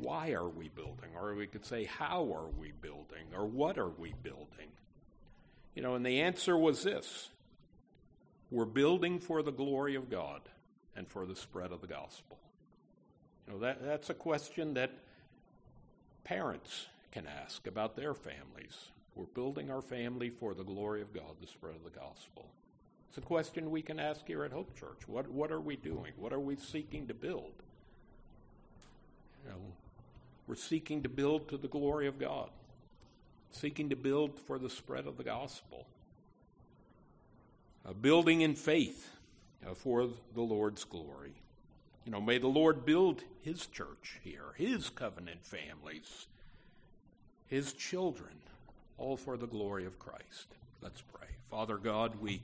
why 0.00 0.30
are 0.30 0.48
we 0.48 0.68
building? 0.68 1.10
Or 1.20 1.34
we 1.34 1.46
could 1.46 1.66
say, 1.66 1.84
how 1.84 2.32
are 2.32 2.48
we 2.58 2.72
building? 2.80 3.26
Or 3.36 3.46
what 3.46 3.78
are 3.78 3.90
we 3.90 4.14
building? 4.22 4.68
You 5.74 5.82
know, 5.82 5.94
and 5.94 6.04
the 6.04 6.20
answer 6.20 6.56
was 6.56 6.82
this 6.82 7.30
we're 8.50 8.64
building 8.64 9.18
for 9.18 9.42
the 9.42 9.52
glory 9.52 9.94
of 9.94 10.10
God 10.10 10.40
and 10.96 11.06
for 11.06 11.26
the 11.26 11.36
spread 11.36 11.72
of 11.72 11.80
the 11.80 11.86
gospel. 11.86 12.38
You 13.46 13.54
know, 13.54 13.58
that, 13.60 13.84
that's 13.84 14.10
a 14.10 14.14
question 14.14 14.74
that 14.74 14.90
parents 16.24 16.86
can 17.12 17.26
ask 17.26 17.66
about 17.66 17.96
their 17.96 18.14
families. 18.14 18.90
We're 19.14 19.26
building 19.26 19.70
our 19.70 19.82
family 19.82 20.30
for 20.30 20.54
the 20.54 20.64
glory 20.64 21.02
of 21.02 21.12
God, 21.12 21.36
the 21.40 21.46
spread 21.46 21.74
of 21.74 21.84
the 21.84 21.98
gospel. 21.98 22.46
It's 23.08 23.18
a 23.18 23.22
question 23.22 23.70
we 23.70 23.82
can 23.82 23.98
ask 23.98 24.26
here 24.26 24.44
at 24.44 24.52
Hope 24.52 24.78
Church. 24.78 25.06
What, 25.06 25.28
what 25.28 25.50
are 25.50 25.60
we 25.60 25.76
doing? 25.76 26.12
What 26.16 26.32
are 26.32 26.40
we 26.40 26.56
seeking 26.56 27.06
to 27.08 27.14
build? 27.14 27.52
You 29.44 29.50
know, 29.50 29.60
we're 30.48 30.56
seeking 30.56 31.02
to 31.02 31.08
build 31.10 31.48
to 31.50 31.58
the 31.58 31.68
glory 31.68 32.06
of 32.06 32.18
God, 32.18 32.48
seeking 33.52 33.90
to 33.90 33.96
build 33.96 34.38
for 34.38 34.58
the 34.58 34.70
spread 34.70 35.06
of 35.06 35.18
the 35.18 35.24
gospel, 35.24 35.86
building 38.00 38.40
in 38.40 38.54
faith 38.54 39.10
uh, 39.66 39.74
for 39.74 40.08
the 40.34 40.40
Lord's 40.40 40.84
glory. 40.84 41.34
You 42.04 42.12
know, 42.12 42.20
may 42.20 42.38
the 42.38 42.48
Lord 42.48 42.86
build 42.86 43.22
his 43.42 43.66
church 43.66 44.18
here, 44.22 44.54
his 44.56 44.88
covenant 44.88 45.44
families, 45.44 46.26
his 47.46 47.74
children, 47.74 48.32
all 48.96 49.16
for 49.16 49.36
the 49.36 49.46
glory 49.46 49.84
of 49.84 49.98
Christ. 49.98 50.54
Let's 50.80 51.02
pray. 51.02 51.28
Father 51.50 51.76
God, 51.76 52.20
we 52.20 52.40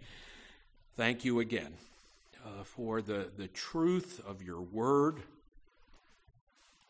thank 0.96 1.24
you 1.24 1.40
again 1.40 1.72
uh, 2.44 2.64
for 2.64 3.00
the, 3.00 3.28
the 3.36 3.48
truth 3.48 4.20
of 4.26 4.42
your 4.42 4.60
word 4.60 5.22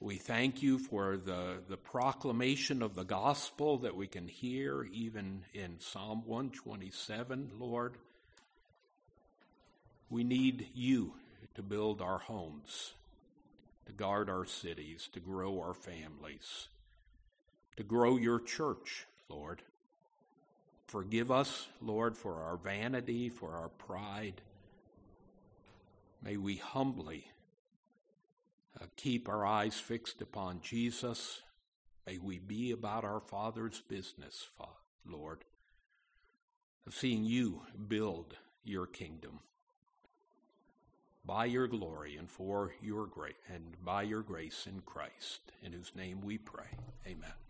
We 0.04 0.16
thank 0.16 0.62
you 0.62 0.78
for 0.78 1.16
the, 1.16 1.62
the 1.66 1.78
proclamation 1.78 2.82
of 2.82 2.94
the 2.94 3.04
gospel 3.04 3.78
that 3.78 3.96
we 3.96 4.06
can 4.06 4.28
hear 4.28 4.86
even 4.92 5.46
in 5.54 5.80
Psalm 5.80 6.24
127, 6.26 7.52
Lord. 7.58 7.94
We 10.10 10.22
need 10.22 10.68
you 10.74 11.14
to 11.54 11.62
build 11.62 12.02
our 12.02 12.18
homes, 12.18 12.92
to 13.86 13.92
guard 13.92 14.28
our 14.28 14.44
cities, 14.44 15.08
to 15.14 15.20
grow 15.20 15.62
our 15.62 15.72
families, 15.72 16.68
to 17.78 17.82
grow 17.82 18.18
your 18.18 18.40
church, 18.40 19.06
Lord. 19.30 19.62
Forgive 20.86 21.30
us, 21.30 21.66
Lord, 21.80 22.14
for 22.14 22.42
our 22.42 22.58
vanity, 22.58 23.30
for 23.30 23.52
our 23.52 23.70
pride. 23.70 24.42
May 26.22 26.36
we 26.36 26.56
humbly 26.56 27.24
uh, 28.80 28.86
keep 28.96 29.28
our 29.28 29.46
eyes 29.46 29.78
fixed 29.78 30.20
upon 30.20 30.60
Jesus. 30.60 31.42
May 32.06 32.18
we 32.18 32.38
be 32.38 32.72
about 32.72 33.04
our 33.04 33.20
Father's 33.20 33.80
business, 33.80 34.48
Lord, 35.06 35.44
of 36.86 36.94
seeing 36.94 37.24
you 37.24 37.62
build 37.88 38.36
your 38.64 38.86
kingdom 38.86 39.40
by 41.24 41.46
your 41.46 41.66
glory 41.66 42.16
and 42.16 42.30
for 42.30 42.74
your 42.82 43.06
grace 43.06 43.34
and 43.52 43.76
by 43.82 44.02
your 44.02 44.22
grace 44.22 44.66
in 44.66 44.82
Christ, 44.82 45.40
in 45.62 45.72
whose 45.72 45.92
name 45.94 46.20
we 46.20 46.36
pray. 46.36 46.68
Amen. 47.06 47.43